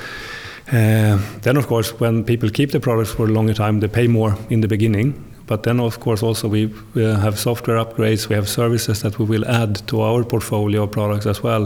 Uh, 0.73 1.19
then, 1.43 1.57
of 1.57 1.67
course, 1.67 1.99
when 1.99 2.25
people 2.25 2.49
keep 2.49 2.71
the 2.71 2.81
products 2.81 3.11
for 3.11 3.25
a 3.25 3.31
longer 3.31 3.55
time, 3.55 3.81
they 3.81 3.89
pay 3.89 4.07
more 4.07 4.37
in 4.51 4.61
the 4.61 4.69
beginning. 4.69 5.30
But 5.51 5.63
then, 5.63 5.81
of 5.81 5.99
course, 5.99 6.27
also 6.27 6.49
we 6.49 6.71
have 6.95 7.37
software 7.37 7.85
upgrades, 7.85 8.29
we 8.29 8.37
have 8.37 8.49
services 8.49 9.01
that 9.01 9.19
we 9.19 9.25
will 9.25 9.45
add 9.63 9.73
to 9.87 10.01
our 10.01 10.25
portfolio 10.25 10.83
of 10.85 10.91
products 10.91 11.27
as 11.27 11.43
well. 11.43 11.65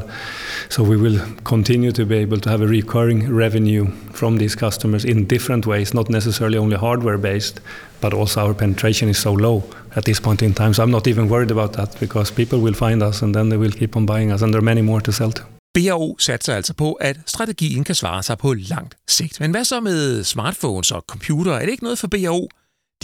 So 0.68 0.82
we 0.82 0.96
will 0.96 1.20
continue 1.42 1.92
to 1.92 2.04
be 2.06 2.16
able 2.24 2.40
to 2.40 2.50
have 2.50 2.62
a 2.64 2.66
recurring 2.66 3.36
revenue 3.36 3.86
from 4.12 4.38
these 4.38 4.56
customers 4.56 5.04
in 5.04 5.26
different 5.26 5.66
ways, 5.66 5.92
not 5.94 6.08
necessarily 6.08 6.58
only 6.58 6.76
hardware-based, 6.76 7.60
but 8.00 8.14
also 8.14 8.40
our 8.40 8.54
penetration 8.54 9.08
is 9.08 9.18
so 9.18 9.32
low 9.32 9.62
at 9.96 10.04
this 10.04 10.20
point 10.20 10.42
in 10.42 10.54
time. 10.54 10.72
So 10.74 10.82
I'm 10.82 10.90
not 10.90 11.06
even 11.06 11.28
worried 11.28 11.50
about 11.50 11.72
that 11.72 11.96
because 12.00 12.32
people 12.32 12.58
will 12.58 12.74
find 12.74 13.02
us 13.02 13.22
and 13.22 13.34
then 13.34 13.48
they 13.50 13.58
will 13.58 13.76
keep 13.80 13.96
on 13.96 14.06
buying 14.06 14.32
us, 14.32 14.42
and 14.42 14.52
there 14.52 14.62
are 14.62 14.74
many 14.74 14.82
more 14.82 15.00
to 15.00 15.12
sell 15.12 15.32
to. 15.32 15.42
BAO 15.74 16.16
satser 16.18 16.54
altså 16.54 16.74
på, 16.74 16.92
at 16.92 17.16
strategien 17.26 17.84
kan 17.84 17.94
svare 17.94 18.22
sig 18.22 18.38
på 18.38 18.54
langt 18.54 18.96
sigt. 19.08 19.40
Men 19.40 19.50
hvad 19.50 19.64
så 19.64 19.80
med 19.80 20.24
smartphones 20.24 20.90
og 20.90 21.04
computer? 21.08 21.52
Er 21.52 21.60
det 21.60 21.70
ikke 21.70 21.84
noget 21.84 21.98
for 21.98 22.06
BAO? 22.06 22.48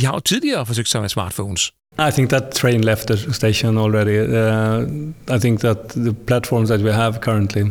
De 0.01 0.07
har 0.07 0.15
jo 0.15 0.21
tidligere 0.21 0.67
forsøgt 0.67 0.89
sig 0.89 1.01
med 1.01 1.09
smartphones. 1.09 1.73
I 1.99 2.11
think 2.11 2.31
that 2.31 2.55
train 2.55 2.85
left 2.85 3.09
the 3.09 3.33
station 3.33 3.79
already. 3.79 4.19
Uh, 4.21 4.87
I 5.37 5.39
think 5.39 5.61
that 5.61 5.89
the 5.89 6.15
platforms 6.27 6.69
that 6.69 6.81
we 6.81 6.93
have 6.93 7.21
currently 7.21 7.63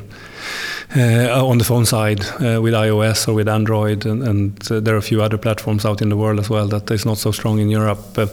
uh, 0.95 1.49
on 1.49 1.57
the 1.57 1.65
phone 1.65 1.85
side 1.85 2.19
uh, 2.39 2.61
with 2.61 2.73
iOS 2.73 3.27
or 3.27 3.33
with 3.33 3.47
Android, 3.47 4.05
and, 4.05 4.23
and 4.23 4.71
uh, 4.71 4.79
there 4.79 4.93
are 4.93 4.97
a 4.97 5.01
few 5.01 5.21
other 5.21 5.37
platforms 5.37 5.85
out 5.85 6.01
in 6.01 6.09
the 6.09 6.15
world 6.15 6.39
as 6.39 6.49
well 6.49 6.67
that 6.67 6.91
is 6.91 7.05
not 7.05 7.17
so 7.17 7.31
strong 7.31 7.59
in 7.59 7.69
Europe. 7.69 8.29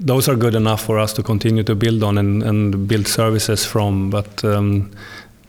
those 0.00 0.28
are 0.28 0.36
good 0.36 0.54
enough 0.54 0.80
for 0.80 0.98
us 0.98 1.12
to 1.12 1.22
continue 1.22 1.62
to 1.62 1.74
build 1.74 2.02
on 2.02 2.18
and, 2.18 2.42
and 2.42 2.88
build 2.88 3.06
services 3.06 3.64
from, 3.66 4.10
but 4.10 4.44
um, 4.44 4.90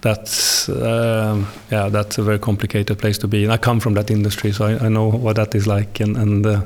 that's 0.01 0.69
uh, 0.69 1.45
yeah, 1.71 1.89
that's 1.89 2.17
a 2.17 2.23
very 2.23 2.39
complicated 2.39 2.97
place 2.97 3.17
to 3.17 3.27
be. 3.27 3.43
And 3.43 3.53
I 3.53 3.57
come 3.57 3.79
from 3.79 3.93
that 3.93 4.09
industry, 4.09 4.51
so 4.51 4.65
I, 4.65 4.85
I 4.85 4.89
know 4.89 5.09
what 5.09 5.35
that 5.35 5.55
is 5.55 5.67
like, 5.67 5.99
and, 5.99 6.17
and 6.17 6.45
uh, 6.45 6.61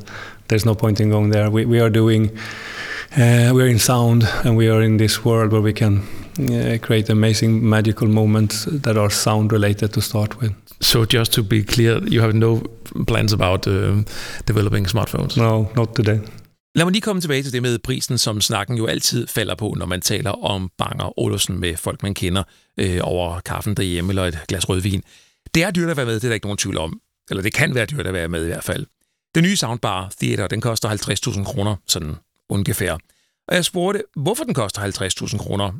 there's 0.47 0.65
no 0.65 0.75
point 0.75 0.99
in 0.99 1.09
going 1.09 1.31
there. 1.31 1.49
We, 1.49 1.65
we 1.65 1.79
are 1.79 1.89
doing, 1.89 2.31
uh, 3.17 3.51
we 3.53 3.63
are 3.63 3.67
in 3.67 3.79
sound, 3.79 4.23
and 4.43 4.57
we 4.57 4.69
are 4.69 4.81
in 4.81 4.97
this 4.97 5.25
world 5.25 5.51
where 5.51 5.61
we 5.61 5.73
can 5.73 6.01
uh, 6.39 6.77
create 6.81 7.11
amazing 7.11 7.69
magical 7.69 8.07
moments 8.07 8.65
that 8.83 8.97
are 8.97 9.09
sound 9.09 9.51
related 9.51 9.93
to 9.93 10.01
start 10.01 10.41
with. 10.41 10.51
So 10.81 11.05
just 11.05 11.33
to 11.33 11.43
be 11.43 11.63
clear, 11.63 12.01
you 12.07 12.21
have 12.21 12.33
no 12.33 12.61
plans 13.07 13.33
about 13.33 13.67
uh, 13.67 14.03
developing 14.47 14.85
smartphones? 14.85 15.37
No, 15.37 15.69
not 15.75 15.95
today. 15.95 16.19
Lad 16.75 16.85
mig 16.85 16.91
lige 16.91 17.01
komme 17.01 17.21
tilbage 17.21 17.43
til 17.43 17.53
det 17.53 17.61
med 17.61 17.79
prisen, 17.79 18.17
som 18.17 18.41
snakken 18.41 18.77
jo 18.77 18.85
altid 18.85 19.27
falder 19.27 19.55
på, 19.55 19.73
når 19.77 19.85
man 19.85 20.01
taler 20.01 20.31
om 20.31 20.69
Banger 20.77 21.19
Olufsen 21.19 21.59
med 21.59 21.77
folk, 21.77 22.03
man 22.03 22.13
kender 22.13 22.43
øh, 22.79 22.99
over 23.01 23.39
kaffen 23.39 23.73
derhjemme 23.73 24.11
eller 24.11 24.23
et 24.23 24.39
glas 24.47 24.69
rødvin. 24.69 25.03
Det 25.55 25.63
er 25.63 25.71
dyrt 25.71 25.89
at 25.89 25.97
være 25.97 26.05
med, 26.05 26.15
det 26.15 26.23
er 26.23 26.27
der 26.27 26.33
ikke 26.33 26.45
nogen 26.47 26.57
tvivl 26.57 26.77
om. 26.77 26.99
Eller 27.29 27.43
det 27.43 27.53
kan 27.53 27.75
være 27.75 27.85
dyrt 27.85 28.07
at 28.07 28.13
være 28.13 28.27
med 28.27 28.43
i 28.43 28.47
hvert 28.47 28.63
fald. 28.63 28.85
Den 29.35 29.43
nye 29.43 29.55
Soundbar 29.55 30.11
Theater, 30.21 30.47
den 30.47 30.61
koster 30.61 30.89
50.000 30.89 31.43
kroner, 31.43 31.75
sådan 31.87 32.15
ungefær. 32.49 32.93
Og 33.47 33.55
jeg 33.55 33.65
spurgte, 33.65 34.03
hvorfor 34.15 34.43
den 34.43 34.53
koster 34.53 34.81
50.000 34.81 35.37
kroner. 35.37 35.71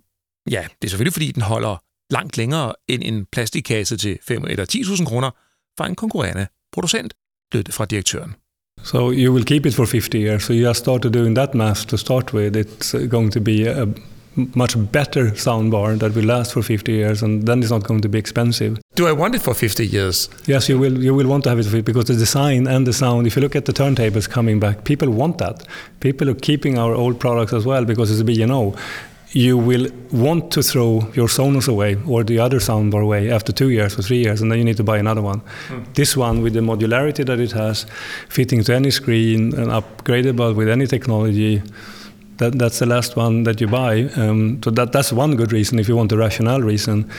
Ja, 0.51 0.67
det 0.81 0.87
er 0.87 0.89
selvfølgelig, 0.89 1.13
fordi 1.13 1.31
den 1.31 1.41
holder 1.41 1.83
langt 2.09 2.37
længere 2.37 2.73
end 2.87 3.03
en 3.05 3.25
plastikkasse 3.25 3.97
til 3.97 4.19
5 4.21 4.43
eller 4.43 4.65
10.000 4.65 5.05
kroner 5.05 5.31
fra 5.77 5.87
en 5.87 5.95
konkurrerende 5.95 6.47
producent, 6.71 7.13
lød 7.53 7.63
det 7.63 7.73
fra 7.73 7.85
direktøren. 7.85 8.35
So 8.83 9.11
you 9.11 9.33
will 9.33 9.45
keep 9.45 9.65
it 9.65 9.75
for 9.75 9.85
50 9.85 10.15
years. 10.15 10.43
So 10.43 10.53
you 10.53 10.67
just 10.67 10.79
started 10.79 11.11
doing 11.11 11.35
that 11.35 11.55
math 11.55 11.87
to 11.87 11.97
start 11.97 12.33
with. 12.33 12.57
It's 12.57 13.07
going 13.07 13.33
to 13.33 13.39
be 13.39 13.69
a 13.69 13.85
much 14.35 14.75
better 14.91 15.27
soundbar 15.31 15.99
that 15.99 16.15
will 16.15 16.25
last 16.25 16.53
for 16.53 16.61
50 16.61 16.91
years 16.91 17.21
and 17.21 17.43
then 17.43 17.61
it's 17.61 17.71
not 17.71 17.83
going 17.83 18.01
to 18.01 18.09
be 18.09 18.17
expensive. 18.17 18.79
Do 18.95 19.07
I 19.07 19.11
want 19.11 19.35
it 19.35 19.41
for 19.41 19.53
50 19.53 19.85
years? 19.85 20.29
Yes, 20.45 20.69
you 20.69 20.79
will 20.79 21.03
you 21.03 21.13
will 21.13 21.27
want 21.27 21.43
to 21.43 21.49
have 21.49 21.59
it 21.59 21.85
because 21.85 22.05
the 22.05 22.15
design 22.15 22.67
and 22.67 22.87
the 22.87 22.93
sound, 22.93 23.27
if 23.27 23.35
you 23.35 23.41
look 23.41 23.55
at 23.55 23.65
the 23.65 23.73
turntables 23.73 24.29
coming 24.29 24.59
back, 24.59 24.83
people 24.83 25.09
want 25.09 25.37
that. 25.37 25.67
People 25.99 26.29
are 26.29 26.35
keeping 26.35 26.77
our 26.77 26.93
old 26.93 27.19
products 27.19 27.53
as 27.53 27.65
well 27.65 27.85
because 27.85 28.11
it's 28.11 28.21
a 28.21 28.25
B&O. 28.25 28.75
You 29.31 29.57
will 29.57 29.87
want 30.11 30.51
to 30.51 30.61
throw 30.61 31.11
your 31.15 31.27
Sonos 31.27 31.67
away 31.67 31.97
or 32.07 32.23
the 32.23 32.37
other 32.37 32.59
soundbar 32.59 33.01
away 33.01 33.31
after 33.31 33.51
two 33.51 33.69
years 33.71 33.97
or 33.97 34.03
three 34.03 34.19
years, 34.19 34.41
and 34.41 34.51
then 34.51 34.59
you 34.59 34.63
need 34.63 34.77
to 34.77 34.83
buy 34.83 34.99
another 34.99 35.23
one. 35.23 35.41
Mm. 35.69 35.95
This 35.95 36.15
one, 36.15 36.43
with 36.43 36.53
the 36.53 36.59
modularity 36.59 37.25
that 37.25 37.39
it 37.39 37.51
has, 37.53 37.87
fitting 38.29 38.63
to 38.63 38.75
any 38.75 38.91
screen 38.91 39.55
and 39.55 39.71
upgradable 39.71 40.55
with 40.55 40.69
any 40.69 40.85
technology, 40.85 41.63
that, 42.37 42.57
that's 42.57 42.79
the 42.79 42.85
last 42.85 43.15
one 43.15 43.43
that 43.43 43.61
you 43.61 43.67
buy. 43.67 44.03
Um, 44.15 44.61
so 44.63 44.71
that, 44.71 44.91
that's 44.91 45.11
one 45.11 45.35
good 45.35 45.51
reason 45.51 45.79
if 45.79 45.87
you 45.87 45.95
want 45.95 46.11
a 46.11 46.17
rational 46.17 46.61
reason. 46.61 47.09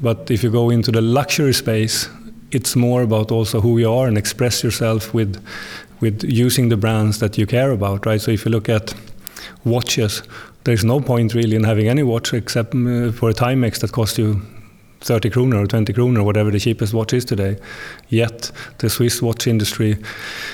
But 0.00 0.30
if 0.30 0.42
you 0.42 0.50
go 0.50 0.70
into 0.70 0.90
the 0.90 1.00
luxury 1.00 1.52
space, 1.52 2.08
it's 2.50 2.76
more 2.76 3.02
about 3.02 3.30
also 3.30 3.60
who 3.60 3.78
you 3.78 3.90
are 3.92 4.06
and 4.06 4.18
express 4.18 4.62
yourself 4.62 5.14
with 5.14 5.42
with 6.00 6.24
using 6.24 6.68
the 6.68 6.76
brands 6.76 7.20
that 7.20 7.38
you 7.38 7.46
care 7.46 7.70
about, 7.70 8.04
right? 8.06 8.20
So 8.20 8.32
if 8.32 8.44
you 8.44 8.50
look 8.50 8.68
at 8.68 8.92
watches, 9.64 10.22
there's 10.64 10.84
no 10.84 11.00
point 11.00 11.32
really 11.32 11.54
in 11.54 11.62
having 11.62 11.88
any 11.88 12.02
watch 12.02 12.34
except 12.34 12.74
uh, 12.74 13.12
for 13.12 13.30
a 13.30 13.34
Timex 13.34 13.78
that 13.80 13.92
costs 13.92 14.18
you 14.18 14.42
30 15.02 15.30
kroner 15.30 15.62
or 15.62 15.66
20 15.66 15.92
kroner, 15.92 16.22
whatever 16.22 16.50
the 16.50 16.60
cheapest 16.60 16.94
watch 16.94 17.12
is 17.12 17.24
today. 17.24 17.56
Yet 18.08 18.50
the 18.78 18.88
Swiss 18.88 19.20
watch 19.20 19.46
industry 19.46 19.96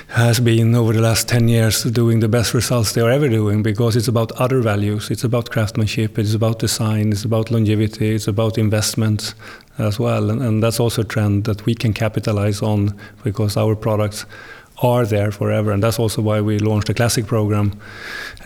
has 0.09 0.41
been 0.41 0.75
over 0.75 0.93
the 0.93 1.01
last 1.01 1.29
10 1.29 1.49
years 1.49 1.85
doing 1.85 2.21
the 2.21 2.29
best 2.29 2.55
results 2.55 2.93
they 2.93 3.01
are 3.01 3.11
ever 3.11 3.29
doing 3.29 3.63
because 3.63 3.97
it's 3.97 4.09
about 4.09 4.33
other 4.33 4.61
values. 4.61 5.11
It's 5.11 5.25
about 5.25 5.51
craftsmanship, 5.51 6.19
it's 6.19 6.35
about 6.35 6.59
design, 6.59 7.13
it's 7.13 7.25
about 7.25 7.51
longevity, 7.51 8.15
it's 8.15 8.29
about 8.29 8.59
investments 8.59 9.35
as 9.79 9.99
well. 9.99 10.31
And, 10.31 10.43
and 10.43 10.63
that's 10.63 10.81
also 10.81 11.03
a 11.03 11.05
trend 11.05 11.45
that 11.45 11.65
we 11.67 11.75
can 11.75 11.93
capitalize 11.93 12.63
on 12.63 12.99
because 13.23 13.57
our 13.57 13.77
products 13.77 14.27
are 14.83 15.07
there 15.07 15.31
forever. 15.33 15.73
And 15.73 15.83
that's 15.83 15.99
also 15.99 16.23
why 16.23 16.41
we 16.41 16.59
launched 16.59 16.91
a 16.91 16.95
classic 16.95 17.27
program 17.27 17.73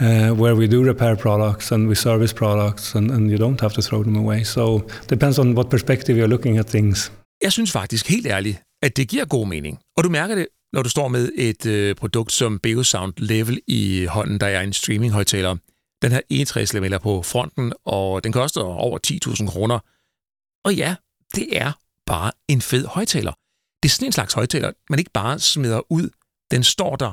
uh, 0.00 0.30
where 0.40 0.54
we 0.54 0.66
do 0.66 0.84
repair 0.84 1.16
products 1.16 1.72
and 1.72 1.88
we 1.88 1.94
service 1.94 2.32
products 2.34 2.94
and, 2.94 3.10
and 3.10 3.30
you 3.30 3.38
don't 3.38 3.60
have 3.60 3.74
to 3.74 3.82
throw 3.82 4.02
them 4.02 4.16
away. 4.16 4.44
So 4.44 4.82
depends 5.08 5.38
on 5.38 5.54
what 5.54 5.70
perspective 5.70 6.16
you're 6.16 6.32
looking 6.36 6.58
at 6.58 6.66
things. 6.66 7.12
Jeg 7.42 7.52
synes 7.52 7.72
faktisk 7.72 8.08
helt 8.08 8.26
ærligt, 8.26 8.62
at 8.82 8.96
det 8.96 9.08
giver 9.08 9.24
god 9.24 9.46
mening. 9.46 9.78
Og 9.96 10.04
du 10.04 10.08
mærker 10.08 10.34
det 10.34 10.46
når 10.72 10.82
du 10.82 10.88
står 10.88 11.08
med 11.08 11.32
et 11.34 11.66
øh, 11.66 11.94
produkt 11.94 12.32
som 12.32 12.58
Beosound 12.58 13.12
Level 13.16 13.60
i 13.66 14.06
hånden, 14.10 14.40
der 14.40 14.46
er 14.46 14.60
en 14.60 14.72
streaminghøjtaler. 14.72 15.56
Den 16.02 16.12
her 16.12 16.20
egetræslemeller 16.30 16.98
på 16.98 17.22
fronten, 17.22 17.72
og 17.84 18.24
den 18.24 18.32
koster 18.32 18.60
over 18.60 18.98
10.000 19.06 19.50
kroner. 19.50 19.78
Og 20.64 20.74
ja, 20.74 20.94
det 21.34 21.56
er 21.56 21.72
bare 22.06 22.32
en 22.48 22.60
fed 22.60 22.86
højtaler. 22.86 23.32
Det 23.82 23.88
er 23.88 23.92
sådan 23.92 24.06
en 24.06 24.12
slags 24.12 24.34
højtaler, 24.34 24.72
man 24.90 24.98
ikke 24.98 25.10
bare 25.10 25.38
smider 25.38 25.92
ud. 25.92 26.10
Den 26.52 26.64
står 26.64 26.96
der 26.96 27.12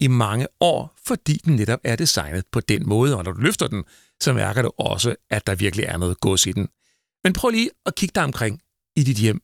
i 0.00 0.06
mange 0.06 0.46
år, 0.60 0.94
fordi 1.06 1.36
den 1.36 1.56
netop 1.56 1.80
er 1.84 1.96
designet 1.96 2.44
på 2.52 2.60
den 2.60 2.88
måde, 2.88 3.16
og 3.16 3.24
når 3.24 3.32
du 3.32 3.40
løfter 3.40 3.66
den, 3.66 3.84
så 4.22 4.32
mærker 4.32 4.62
du 4.62 4.70
også, 4.78 5.14
at 5.30 5.46
der 5.46 5.54
virkelig 5.54 5.84
er 5.84 5.96
noget 5.96 6.20
gods 6.20 6.46
i 6.46 6.52
den. 6.52 6.68
Men 7.24 7.32
prøv 7.32 7.50
lige 7.50 7.70
at 7.86 7.94
kigge 7.94 8.12
dig 8.14 8.24
omkring 8.24 8.62
i 8.96 9.02
dit 9.02 9.16
hjem. 9.16 9.40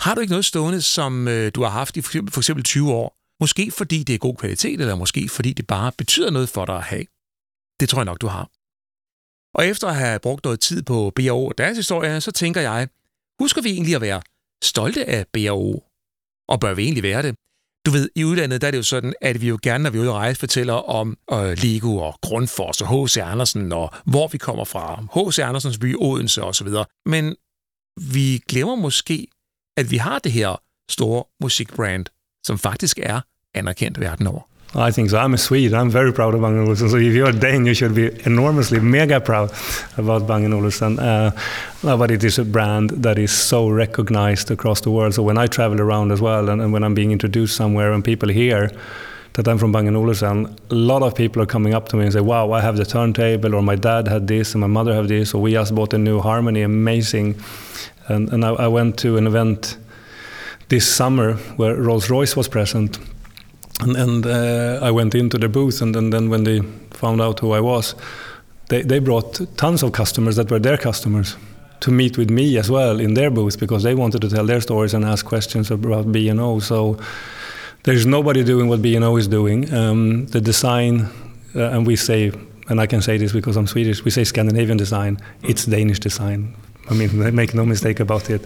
Har 0.00 0.14
du 0.14 0.20
ikke 0.20 0.30
noget 0.30 0.44
stående, 0.44 0.82
som 0.82 1.28
øh, 1.28 1.52
du 1.54 1.62
har 1.62 1.70
haft 1.70 1.96
i 1.96 2.00
for 2.00 2.10
eksempel, 2.10 2.32
for 2.32 2.40
eksempel 2.40 2.64
20 2.64 2.92
år? 2.92 3.18
Måske 3.40 3.70
fordi 3.70 4.02
det 4.02 4.14
er 4.14 4.18
god 4.18 4.36
kvalitet, 4.36 4.80
eller 4.80 4.94
måske 4.94 5.28
fordi 5.28 5.52
det 5.52 5.66
bare 5.66 5.92
betyder 5.98 6.30
noget 6.30 6.48
for 6.48 6.64
dig 6.64 6.76
at 6.76 6.82
have. 6.82 7.04
Det 7.80 7.88
tror 7.88 7.98
jeg 7.98 8.04
nok, 8.04 8.20
du 8.20 8.26
har. 8.26 8.50
Og 9.58 9.66
efter 9.66 9.88
at 9.88 9.96
have 9.96 10.18
brugt 10.18 10.44
noget 10.44 10.60
tid 10.60 10.82
på 10.82 11.12
BAO 11.16 11.46
og 11.46 11.58
deres 11.58 11.76
historie, 11.76 12.20
så 12.20 12.32
tænker 12.32 12.60
jeg, 12.60 12.88
husker 13.40 13.62
vi 13.62 13.70
egentlig 13.70 13.94
at 13.94 14.00
være 14.00 14.22
stolte 14.64 15.04
af 15.04 15.26
BAO? 15.32 15.82
Og 16.48 16.60
bør 16.60 16.74
vi 16.74 16.82
egentlig 16.82 17.02
være 17.02 17.22
det? 17.22 17.36
Du 17.86 17.90
ved, 17.90 18.08
i 18.16 18.24
udlandet 18.24 18.60
der 18.60 18.66
er 18.66 18.70
det 18.70 18.78
jo 18.78 18.82
sådan, 18.82 19.14
at 19.20 19.40
vi 19.40 19.48
jo 19.48 19.58
gerne, 19.62 19.84
når 19.84 19.90
vi 19.90 19.98
er 19.98 20.02
ude 20.02 20.10
at 20.10 20.14
rejse, 20.14 20.40
fortæller 20.40 20.74
om 20.74 21.16
øh, 21.32 21.58
Lego 21.62 21.96
og 21.96 22.18
Grundfos 22.22 22.80
og 22.80 23.04
H.C. 23.04 23.16
Andersen 23.16 23.72
og 23.72 23.94
hvor 24.04 24.28
vi 24.28 24.38
kommer 24.38 24.64
fra. 24.64 25.04
H.C. 25.14 25.38
Andersens 25.38 25.78
by, 25.78 25.96
Odense 25.98 26.42
osv. 26.42 26.68
Men 27.06 27.36
vi 28.14 28.40
glemmer 28.48 28.74
måske, 28.74 29.26
at 29.76 29.90
vi 29.90 29.96
har 29.96 30.18
det 30.18 30.32
her 30.32 30.62
store 30.90 31.24
musikbrand, 31.42 32.06
som 32.44 32.58
faktisk 32.58 32.98
er 33.02 33.20
anerkendt 33.54 34.00
verden 34.00 34.26
over. 34.26 34.51
I 34.74 34.90
think 34.90 35.10
so. 35.10 35.18
I'm 35.18 35.34
a 35.34 35.38
Swede. 35.38 35.74
I'm 35.74 35.90
very 35.90 36.14
proud 36.14 36.32
of 36.34 36.40
Bang 36.40 36.58
& 36.58 36.66
Olufsen. 36.66 36.88
So 36.88 36.96
if 36.96 37.12
you're 37.12 37.28
a 37.28 37.32
Dane, 37.32 37.66
you 37.66 37.74
should 37.74 37.94
be 37.94 38.10
enormously 38.24 38.80
mega 38.80 39.20
proud 39.20 39.52
about 39.98 40.26
Bang 40.26 40.50
& 40.52 40.54
Olufsen. 40.54 40.98
Uh, 40.98 41.32
but 41.82 42.10
it 42.10 42.24
is 42.24 42.38
a 42.38 42.44
brand 42.44 42.90
that 42.90 43.18
is 43.18 43.32
so 43.32 43.68
recognized 43.68 44.50
across 44.50 44.80
the 44.80 44.90
world. 44.90 45.12
So 45.12 45.22
when 45.22 45.36
I 45.36 45.46
travel 45.46 45.78
around 45.78 46.10
as 46.10 46.22
well, 46.22 46.48
and, 46.48 46.62
and 46.62 46.72
when 46.72 46.84
I'm 46.84 46.94
being 46.94 47.12
introduced 47.12 47.54
somewhere, 47.54 47.92
and 47.92 48.02
people 48.02 48.30
hear 48.30 48.72
that 49.34 49.46
I'm 49.46 49.58
from 49.58 49.72
Bang 49.72 49.94
& 49.94 49.96
Olufsen, 49.96 50.56
a 50.70 50.74
lot 50.74 51.02
of 51.02 51.14
people 51.14 51.42
are 51.42 51.46
coming 51.46 51.74
up 51.74 51.88
to 51.90 51.96
me 51.96 52.04
and 52.04 52.12
say, 52.12 52.20
"Wow, 52.20 52.52
I 52.52 52.62
have 52.62 52.78
the 52.78 52.86
turntable," 52.86 53.54
or 53.54 53.62
"My 53.62 53.76
dad 53.76 54.08
had 54.08 54.26
this," 54.26 54.54
and 54.54 54.62
"My 54.62 54.66
mother 54.66 54.94
had 54.94 55.08
this," 55.08 55.34
or 55.34 55.42
"We 55.42 55.52
just 55.52 55.74
bought 55.74 55.92
a 55.92 55.98
new 55.98 56.20
Harmony, 56.20 56.62
amazing." 56.62 57.36
And, 58.08 58.30
and 58.32 58.44
I, 58.44 58.50
I 58.52 58.68
went 58.68 58.98
to 58.98 59.16
an 59.18 59.26
event 59.26 59.76
this 60.68 60.86
summer 60.86 61.34
where 61.56 61.76
Rolls 61.76 62.08
Royce 62.08 62.36
was 62.36 62.48
present 62.48 62.98
and, 63.82 63.96
and 63.96 64.26
uh, 64.26 64.78
I 64.82 64.90
went 64.90 65.14
into 65.14 65.38
the 65.38 65.48
booth, 65.48 65.82
and, 65.82 65.94
then 65.94 66.30
when 66.30 66.44
they 66.44 66.60
found 66.90 67.20
out 67.20 67.40
who 67.40 67.52
I 67.52 67.60
was, 67.60 67.94
they, 68.68 68.82
they 68.82 68.98
brought 68.98 69.40
tons 69.56 69.82
of 69.82 69.92
customers 69.92 70.36
that 70.36 70.50
were 70.50 70.58
their 70.58 70.78
customers 70.78 71.36
to 71.80 71.90
meet 71.90 72.16
with 72.16 72.30
me 72.30 72.56
as 72.58 72.70
well 72.70 73.00
in 73.00 73.14
their 73.14 73.30
booth 73.30 73.58
because 73.58 73.82
they 73.82 73.94
wanted 73.94 74.20
to 74.20 74.28
tell 74.28 74.46
their 74.46 74.60
stories 74.60 74.94
and 74.94 75.04
ask 75.04 75.26
questions 75.26 75.70
about 75.70 76.12
B&O. 76.12 76.60
So 76.60 76.96
there's 77.82 78.06
nobody 78.06 78.44
doing 78.44 78.68
what 78.68 78.80
B&O 78.80 79.16
is 79.16 79.26
doing. 79.26 79.72
Um, 79.74 80.26
the 80.26 80.40
design, 80.40 81.08
uh, 81.56 81.70
and 81.70 81.86
we 81.86 81.96
say, 81.96 82.30
and 82.68 82.80
I 82.80 82.86
can 82.86 83.02
say 83.02 83.18
this 83.18 83.32
because 83.32 83.56
I'm 83.56 83.66
Swedish, 83.66 84.04
we 84.04 84.12
say 84.12 84.22
Scandinavian 84.24 84.78
design, 84.78 85.18
it's 85.42 85.66
Danish 85.66 85.98
design. 85.98 86.54
I 86.88 86.94
mean, 86.94 87.34
make 87.34 87.52
no 87.52 87.66
mistake 87.66 87.98
about 87.98 88.30
it, 88.30 88.42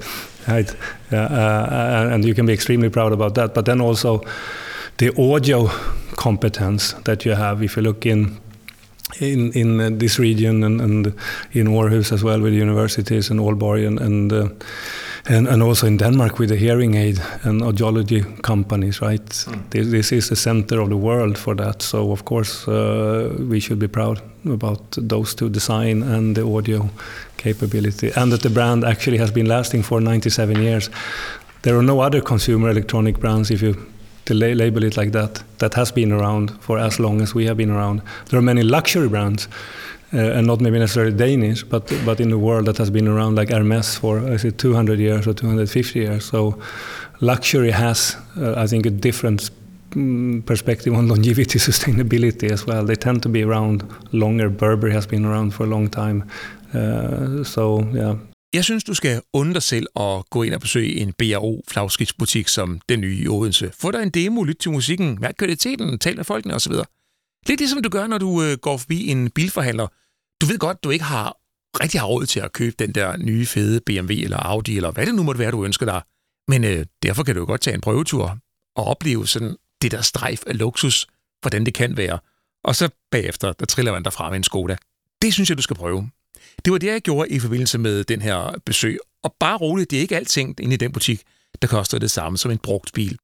right? 0.49 0.75
Uh, 1.12 1.16
uh, 1.16 2.09
and 2.12 2.25
you 2.25 2.35
can 2.35 2.46
be 2.46 2.55
extremely 2.55 2.88
proud 2.88 3.12
about 3.12 3.35
that. 3.35 3.55
But 3.55 3.66
then 3.66 3.83
also, 3.83 4.22
the 4.98 5.11
audio 5.18 5.68
competence 6.16 6.94
that 7.04 7.24
you 7.24 7.35
have. 7.35 7.62
If 7.62 7.76
you 7.76 7.82
look 7.82 8.06
in 8.06 8.38
in 9.20 9.52
in 9.52 9.98
this 9.98 10.18
region 10.18 10.64
and, 10.64 10.80
and 10.80 11.06
in 11.52 11.68
Aarhus 11.68 12.12
as 12.12 12.24
well 12.24 12.40
with 12.40 12.52
universities 12.52 13.30
and 13.30 13.40
Aalborg 13.40 13.87
and 13.87 14.00
and, 14.00 14.32
uh, 14.32 14.48
and 15.26 15.46
and 15.48 15.62
also 15.62 15.87
in 15.87 15.96
Denmark 15.98 16.38
with 16.38 16.48
the 16.48 16.56
hearing 16.56 16.94
aid 16.94 17.20
and 17.42 17.62
audiology 17.62 18.24
companies, 18.42 19.00
right? 19.00 19.26
Mm. 19.26 19.70
This, 19.70 19.90
this, 19.90 20.12
is 20.12 20.28
the 20.28 20.37
center 20.37 20.80
of 20.80 20.88
the 20.88 20.96
world 20.96 21.38
for 21.38 21.54
that. 21.54 21.82
So 21.82 22.11
of 22.11 22.24
course 22.24 22.66
uh, 22.68 23.35
we 23.50 23.61
should 23.61 23.78
be 23.78 23.88
proud 23.88 24.20
about 24.44 24.80
those 25.09 25.35
two 25.35 25.48
design 25.48 26.02
and 26.02 26.37
the 26.37 26.46
audio 26.46 26.88
capability, 27.37 28.12
and 28.16 28.32
that 28.32 28.42
the 28.42 28.50
brand 28.50 28.85
actually 28.85 29.18
has 29.18 29.30
been 29.30 29.46
lasting 29.46 29.85
for 29.85 30.00
97 30.00 30.62
years. 30.62 30.90
There 31.62 31.76
are 31.76 31.82
no 31.82 32.00
other 32.00 32.20
consumer 32.20 32.70
electronic 32.70 33.18
brands 33.18 33.50
if 33.50 33.62
you 33.62 33.74
to 34.27 34.35
label 34.35 34.85
it 34.85 34.97
like 34.97 35.12
that, 35.12 35.43
that 35.59 35.75
has 35.75 35.93
been 35.93 36.12
around 36.12 36.51
for 36.61 36.79
as 36.79 36.99
long 36.99 37.21
as 37.21 37.35
we 37.35 37.47
have 37.47 37.57
been 37.57 37.71
around. 37.71 38.03
There 38.29 38.39
are 38.39 38.43
many 38.43 38.62
luxury 38.62 39.09
brands, 39.09 39.49
uh, 40.12 40.19
and 40.19 40.47
not 40.47 40.61
maybe 40.61 40.79
necessarily 40.79 41.17
Danish, 41.17 41.65
but 41.65 41.93
but 42.05 42.21
in 42.21 42.31
the 42.31 42.39
world 42.39 42.67
that 42.67 42.79
has 42.79 42.91
been 42.91 43.09
around 43.09 43.37
like 43.37 43.51
Hermes 43.51 43.99
for 43.99 44.19
is 44.33 44.45
it 44.45 44.59
200 44.59 44.99
years 44.99 45.27
or 45.27 45.35
250 45.35 45.99
years. 45.99 46.25
So 46.25 46.59
luxury 47.21 47.73
has, 47.73 48.17
uh, 48.37 48.55
I 48.57 48.67
think, 48.67 48.87
a 48.87 48.91
different 48.91 49.51
mm, 49.91 50.45
perspective 50.45 50.95
on 50.95 51.09
longevity, 51.09 51.59
sustainability 51.71 52.51
as 52.53 52.67
well. 52.67 52.85
They 52.85 52.97
tend 52.97 53.23
to 53.23 53.29
be 53.29 53.43
around 53.43 53.83
longer. 54.12 54.49
Burberry 54.49 54.93
has 54.93 55.07
been 55.07 55.25
around 55.25 55.55
for 55.55 55.65
a 55.65 55.67
long 55.67 55.89
time. 55.89 56.25
Uh, 56.75 57.43
so 57.45 57.81
yeah, 57.93 58.17
Jeg 58.57 58.64
synes, 58.64 58.85
du 58.85 58.95
skal 58.95 59.23
undre 59.33 59.55
dig 59.55 59.62
selv 59.62 59.87
og 59.95 60.27
gå 60.31 60.42
ind 60.42 60.55
og 60.55 60.61
besøge 60.61 60.97
en 60.97 61.12
BRO 61.12 61.64
flagskibsbutik 61.69 62.49
som 62.49 62.81
den 62.88 63.01
nye 63.01 63.16
i 63.16 63.29
Odense. 63.29 63.71
Få 63.79 63.90
dig 63.90 64.03
en 64.03 64.11
demo, 64.11 64.42
lyt 64.42 64.57
til 64.57 64.71
musikken, 64.71 65.19
mærk 65.21 65.35
kvaliteten, 65.38 65.99
tal 65.99 66.16
med 66.16 66.25
folkene 66.25 66.55
osv. 66.55 66.73
Lidt 67.47 67.61
ligesom 67.61 67.83
du 67.83 67.88
gør, 67.88 68.07
når 68.07 68.19
du 68.19 68.42
øh, 68.42 68.59
går 68.59 68.77
forbi 68.77 69.07
en 69.07 69.31
bilforhandler. 69.31 69.87
Du 70.40 70.47
ved 70.47 70.59
godt, 70.59 70.85
du 70.85 70.90
ikke 70.90 71.05
har 71.05 71.37
rigtig 71.81 72.01
har 72.01 72.07
råd 72.07 72.27
til 72.27 72.40
at 72.40 72.53
købe 72.53 72.77
den 72.79 72.92
der 72.92 73.16
nye 73.16 73.47
fede 73.47 73.81
BMW 73.81 74.12
eller 74.12 74.37
Audi, 74.37 74.77
eller 74.77 74.90
hvad 74.90 75.07
det 75.07 75.14
nu 75.14 75.23
måtte 75.23 75.38
være, 75.38 75.51
du 75.51 75.64
ønsker 75.64 75.87
dig. 75.87 76.03
Men 76.49 76.64
øh, 76.64 76.87
derfor 77.03 77.23
kan 77.23 77.35
du 77.35 77.40
jo 77.40 77.47
godt 77.47 77.61
tage 77.61 77.75
en 77.75 77.81
prøvetur 77.81 78.38
og 78.77 78.85
opleve 78.85 79.27
sådan 79.27 79.57
det 79.83 79.92
der 79.92 80.01
strejf 80.01 80.42
af 80.47 80.59
luksus, 80.59 81.07
hvordan 81.40 81.66
det 81.66 81.75
kan 81.75 81.97
være. 81.97 82.19
Og 82.64 82.77
så 82.77 82.88
bagefter, 83.11 83.53
der 83.53 83.66
triller 83.66 83.92
man 83.92 84.05
derfra 84.05 84.31
med 84.31 84.37
en 84.37 84.45
Skoda. 84.45 84.77
Det 85.23 85.35
synes 85.35 85.49
jeg, 85.51 85.57
du 85.57 85.62
skal 85.62 85.77
prøve. 85.77 86.11
Det 86.64 86.73
var 86.73 86.79
det, 86.79 86.87
jeg 86.87 87.03
gjorde 87.03 87.29
i 87.29 87.38
forbindelse 87.38 87.79
med 87.79 88.05
den 88.05 88.23
her 88.23 88.55
besøg. 88.66 88.99
Og 89.23 89.35
bare 89.40 89.57
roligt, 89.57 89.90
det 89.90 89.97
er 89.97 90.01
ikke 90.01 90.16
alting 90.16 90.61
inde 90.61 90.75
i 90.75 90.77
den 90.77 90.92
butik, 90.92 91.23
der 91.62 91.69
koster 91.69 91.99
det 91.99 92.11
samme 92.11 92.38
som 92.38 92.51
en 92.51 92.59
brugt 92.59 92.92
bil. 92.92 93.19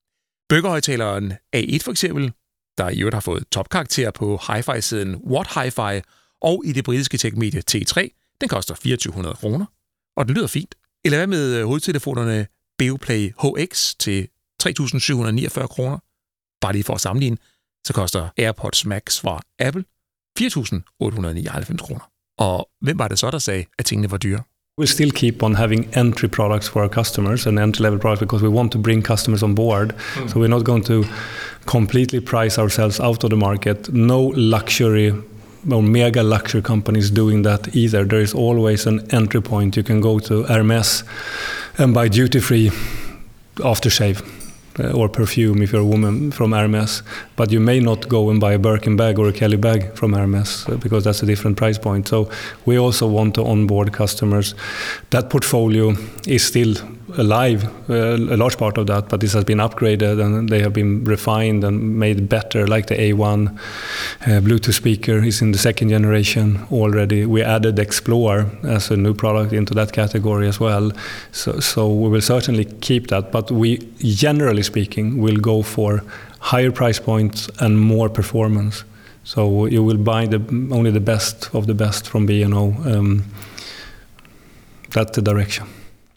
Bøgerhøjtaleren 0.48 1.32
A1 1.32 1.78
for 1.82 1.90
eksempel, 1.90 2.32
der 2.78 2.88
i 2.88 2.98
øvrigt 2.98 3.14
har 3.14 3.20
fået 3.20 3.44
topkarakter 3.52 4.10
på 4.10 4.40
hi-fi-siden 4.48 5.14
What 5.14 5.46
Hi-Fi, 5.46 6.00
og 6.40 6.62
i 6.64 6.72
det 6.72 6.84
britiske 6.84 7.18
tekmedie 7.18 7.62
T3, 7.70 7.94
den 8.40 8.48
koster 8.48 8.74
2400 8.74 9.36
kroner, 9.36 9.66
og 10.16 10.26
den 10.26 10.34
lyder 10.34 10.46
fint. 10.46 10.74
Eller 11.04 11.18
hvad 11.18 11.26
med 11.26 11.56
øh, 11.56 11.66
hovedtelefonerne 11.66 12.46
Beoplay 12.78 13.32
HX 13.42 13.94
til 13.94 14.28
3.749 14.62 15.66
kroner? 15.66 15.98
Bare 16.60 16.72
lige 16.72 16.84
for 16.84 16.94
at 16.94 17.00
sammenligne, 17.00 17.36
så 17.86 17.92
koster 17.92 18.28
AirPods 18.38 18.86
Max 18.86 19.20
fra 19.20 19.42
Apple 19.58 19.84
4.899 20.40 21.76
kroner. 21.76 22.11
Og 22.38 22.68
hvem 22.80 22.98
var 22.98 23.08
det 23.08 23.18
så, 23.18 23.30
der 23.30 23.38
sagde, 23.38 23.64
at 23.78 23.84
tingene 23.84 24.10
var 24.10 24.16
dyre? 24.16 24.42
We 24.78 24.86
still 24.86 25.10
keep 25.10 25.42
on 25.42 25.54
having 25.54 25.88
entry 25.96 26.28
products 26.28 26.68
for 26.68 26.80
our 26.80 26.88
customers 26.88 27.46
and 27.46 27.58
entry 27.58 27.82
level 27.82 27.98
products 27.98 28.20
because 28.20 28.42
we 28.42 28.48
want 28.48 28.72
to 28.72 28.78
bring 28.78 29.02
customers 29.02 29.42
on 29.42 29.54
board. 29.54 29.94
Mm. 30.14 30.28
So 30.28 30.40
we're 30.40 30.48
not 30.48 30.64
going 30.64 30.84
to 30.84 31.04
completely 31.66 32.20
price 32.20 32.58
ourselves 32.58 33.00
out 33.00 33.24
of 33.24 33.30
the 33.30 33.36
market. 33.36 33.92
No 33.92 34.32
luxury 34.34 35.14
or 35.70 35.82
mega 35.82 36.22
luxury 36.22 36.62
companies 36.62 37.10
doing 37.10 37.42
that 37.42 37.76
either. 37.76 38.04
There 38.06 38.22
is 38.22 38.34
always 38.34 38.86
an 38.86 39.00
entry 39.10 39.42
point. 39.42 39.76
You 39.76 39.82
can 39.82 40.00
go 40.00 40.18
to 40.20 40.44
Hermes 40.44 41.04
and 41.78 41.92
buy 41.94 42.08
duty 42.08 42.40
free 42.40 42.70
aftershave 43.56 44.41
or 44.78 45.08
perfume 45.08 45.62
if 45.62 45.72
you're 45.72 45.82
a 45.82 45.86
woman 45.86 46.30
from 46.30 46.52
Hermes, 46.52 47.02
but 47.36 47.50
you 47.50 47.60
may 47.60 47.80
not 47.80 48.08
go 48.08 48.30
and 48.30 48.40
buy 48.40 48.52
a 48.52 48.58
Birkin 48.58 48.96
bag 48.96 49.18
or 49.18 49.28
a 49.28 49.32
Kelly 49.32 49.56
bag 49.56 49.94
from 49.94 50.12
Hermes 50.12 50.66
uh, 50.68 50.76
because 50.76 51.04
that's 51.04 51.22
a 51.22 51.26
different 51.26 51.56
price 51.56 51.78
point. 51.78 52.08
So 52.08 52.30
we 52.64 52.78
also 52.78 53.06
want 53.06 53.34
to 53.34 53.44
onboard 53.44 53.92
customers. 53.92 54.54
That 55.10 55.30
portfolio 55.30 55.94
is 56.26 56.44
still 56.44 56.74
alive, 57.18 57.64
uh, 57.90 58.16
a 58.16 58.36
large 58.36 58.56
part 58.56 58.78
of 58.78 58.86
that, 58.86 59.08
but 59.08 59.20
this 59.20 59.32
has 59.32 59.44
been 59.44 59.58
upgraded 59.58 60.24
and 60.24 60.48
they 60.48 60.60
have 60.60 60.72
been 60.72 61.04
refined 61.04 61.64
and 61.64 61.98
made 61.98 62.28
better, 62.28 62.66
like 62.66 62.86
the 62.86 62.94
A1 62.94 63.48
uh, 63.48 64.40
Bluetooth 64.40 64.74
speaker 64.74 65.22
is 65.22 65.42
in 65.42 65.52
the 65.52 65.58
second 65.58 65.90
generation 65.90 66.66
already. 66.70 67.26
We 67.26 67.42
added 67.42 67.78
Explore 67.78 68.50
as 68.62 68.90
a 68.90 68.96
new 68.96 69.14
product 69.14 69.52
into 69.52 69.74
that 69.74 69.92
category 69.92 70.48
as 70.48 70.60
well. 70.60 70.92
So, 71.32 71.60
so 71.60 71.88
we 71.92 72.08
will 72.08 72.22
certainly 72.22 72.64
keep 72.64 73.08
that, 73.08 73.32
but 73.32 73.50
we, 73.50 73.78
generally 73.98 74.62
speaking, 74.62 75.20
will 75.20 75.36
go 75.36 75.62
for 75.62 76.02
higher 76.40 76.72
price 76.72 76.98
points 76.98 77.48
and 77.60 77.80
more 77.80 78.08
performance. 78.08 78.84
So 79.24 79.66
you 79.66 79.84
will 79.84 79.98
buy 79.98 80.26
the, 80.26 80.40
only 80.72 80.90
the 80.90 81.00
best 81.00 81.54
of 81.54 81.66
the 81.66 81.74
best 81.74 82.08
from 82.08 82.26
B&O. 82.26 82.74
Um, 82.84 83.24
that's 84.90 85.12
the 85.12 85.22
direction. 85.22 85.66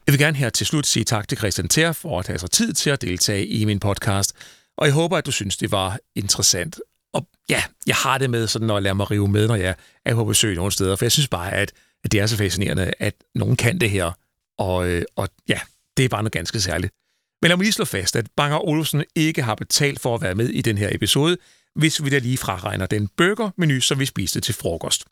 Jeg 0.08 0.12
vil 0.12 0.20
gerne 0.20 0.38
her 0.38 0.50
til 0.50 0.68
slut 0.68 0.88
sige 0.88 1.04
tak 1.04 1.28
til 1.28 1.38
Christian 1.38 1.68
Ter 1.68 1.92
for 1.92 2.20
at 2.20 2.28
have 2.28 2.40
sig 2.40 2.52
tid 2.52 2.74
til 2.74 2.90
at 2.90 3.02
deltage 3.02 3.48
i 3.48 3.66
min 3.66 3.80
podcast. 3.80 4.34
Og 4.78 4.86
jeg 4.86 4.94
håber, 4.94 5.18
at 5.18 5.26
du 5.26 5.32
synes, 5.32 5.58
det 5.58 5.72
var 5.72 6.00
interessant. 6.16 6.80
Og 7.14 7.28
ja, 7.50 7.64
jeg 7.88 7.96
har 7.96 8.18
det 8.18 8.30
med 8.30 8.48
sådan 8.48 8.70
at 8.70 8.84
lade 8.84 8.96
mig 8.96 9.12
rive 9.12 9.28
med, 9.28 9.48
når 9.48 9.56
jeg 9.56 9.76
er 10.06 10.16
på 10.16 10.26
besøg 10.26 10.56
nogle 10.56 10.72
steder, 10.72 10.96
for 10.96 11.06
jeg 11.06 11.12
synes 11.12 11.28
bare, 11.28 11.54
at, 11.54 11.72
det 12.12 12.20
er 12.20 12.26
så 12.26 12.38
fascinerende, 12.38 12.94
at 13.00 13.16
nogen 13.36 13.56
kan 13.56 13.78
det 13.78 13.90
her. 13.90 14.12
Og, 14.58 14.88
øh, 14.88 15.04
og 15.16 15.30
ja, 15.50 15.60
det 15.98 16.06
er 16.06 16.10
bare 16.10 16.24
noget 16.24 16.32
ganske 16.32 16.62
særligt. 16.62 16.94
Men 17.42 17.50
lad 17.50 17.58
mig 17.58 17.64
lige 17.64 17.74
slå 17.74 17.86
fast, 17.86 18.16
at 18.16 18.28
Banger 18.38 18.68
Olsen 18.68 19.04
ikke 19.16 19.42
har 19.42 19.56
betalt 19.56 20.00
for 20.00 20.16
at 20.16 20.22
være 20.22 20.36
med 20.36 20.50
i 20.50 20.62
den 20.62 20.78
her 20.78 20.90
episode, 20.92 21.38
hvis 21.76 22.04
vi 22.04 22.10
da 22.10 22.18
lige 22.18 22.38
fraregner 22.38 22.86
den 22.86 23.08
burgermenu, 23.18 23.82
som 23.82 24.00
vi 24.00 24.06
spiste 24.06 24.40
til 24.40 24.56
frokost. 24.56 25.06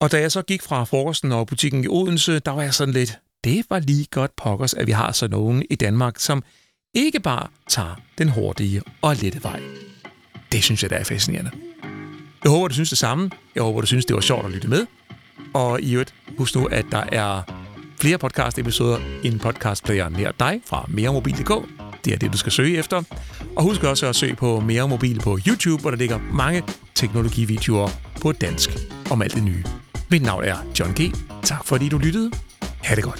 Og 0.00 0.12
da 0.12 0.20
jeg 0.20 0.32
så 0.32 0.42
gik 0.42 0.62
fra 0.62 0.84
frokosten 0.84 1.32
og 1.32 1.46
butikken 1.46 1.84
i 1.84 1.88
Odense, 1.88 2.38
der 2.38 2.50
var 2.50 2.62
jeg 2.62 2.74
sådan 2.74 2.94
lidt, 2.94 3.18
det 3.44 3.64
var 3.70 3.78
lige 3.78 4.06
godt 4.10 4.36
pokkers, 4.36 4.74
at 4.74 4.86
vi 4.86 4.92
har 4.92 5.12
så 5.12 5.28
nogen 5.28 5.62
i 5.70 5.74
Danmark, 5.74 6.18
som 6.18 6.42
ikke 6.94 7.20
bare 7.20 7.46
tager 7.68 8.00
den 8.18 8.28
hurtige 8.28 8.82
og 9.02 9.16
lette 9.16 9.42
vej. 9.42 9.60
Det 10.52 10.64
synes 10.64 10.82
jeg, 10.82 10.90
der 10.90 10.96
er 10.96 11.04
fascinerende. 11.04 11.50
Jeg 12.44 12.50
håber, 12.50 12.68
du 12.68 12.74
synes 12.74 12.88
det 12.88 12.98
samme. 12.98 13.30
Jeg 13.54 13.62
håber, 13.62 13.80
du 13.80 13.86
synes, 13.86 14.04
det 14.04 14.14
var 14.14 14.20
sjovt 14.20 14.46
at 14.46 14.52
lytte 14.52 14.68
med. 14.68 14.86
Og 15.54 15.80
i 15.80 15.92
øvrigt, 15.92 16.14
husk 16.38 16.54
nu, 16.54 16.64
at 16.64 16.86
der 16.90 17.04
er 17.12 17.42
flere 18.00 18.18
podcast-episoder 18.18 18.98
i 19.22 19.28
en 19.28 19.38
podcastplayer 19.38 20.08
nær 20.08 20.32
dig 20.32 20.60
fra 20.66 20.86
meremobil.dk. 20.88 21.52
Det 22.04 22.12
er 22.12 22.18
det, 22.18 22.32
du 22.32 22.38
skal 22.38 22.52
søge 22.52 22.78
efter. 22.78 23.02
Og 23.56 23.62
husk 23.62 23.84
også 23.84 24.06
at 24.06 24.16
søge 24.16 24.36
på 24.36 24.60
Mere 24.60 24.88
Mobil 24.88 25.20
på 25.20 25.38
YouTube, 25.48 25.80
hvor 25.80 25.90
der 25.90 25.98
ligger 25.98 26.18
mange 26.32 26.62
teknologivideoer 26.94 27.88
på 28.20 28.32
dansk 28.32 28.70
om 29.10 29.22
alt 29.22 29.34
det 29.34 29.42
nye. 29.42 29.64
Mit 30.10 30.22
navn 30.22 30.44
er 30.44 30.56
John 30.80 30.92
G. 30.92 31.14
Tak 31.42 31.64
fordi 31.64 31.88
du 31.88 31.98
lyttede. 31.98 32.30
Herregård. 32.84 33.18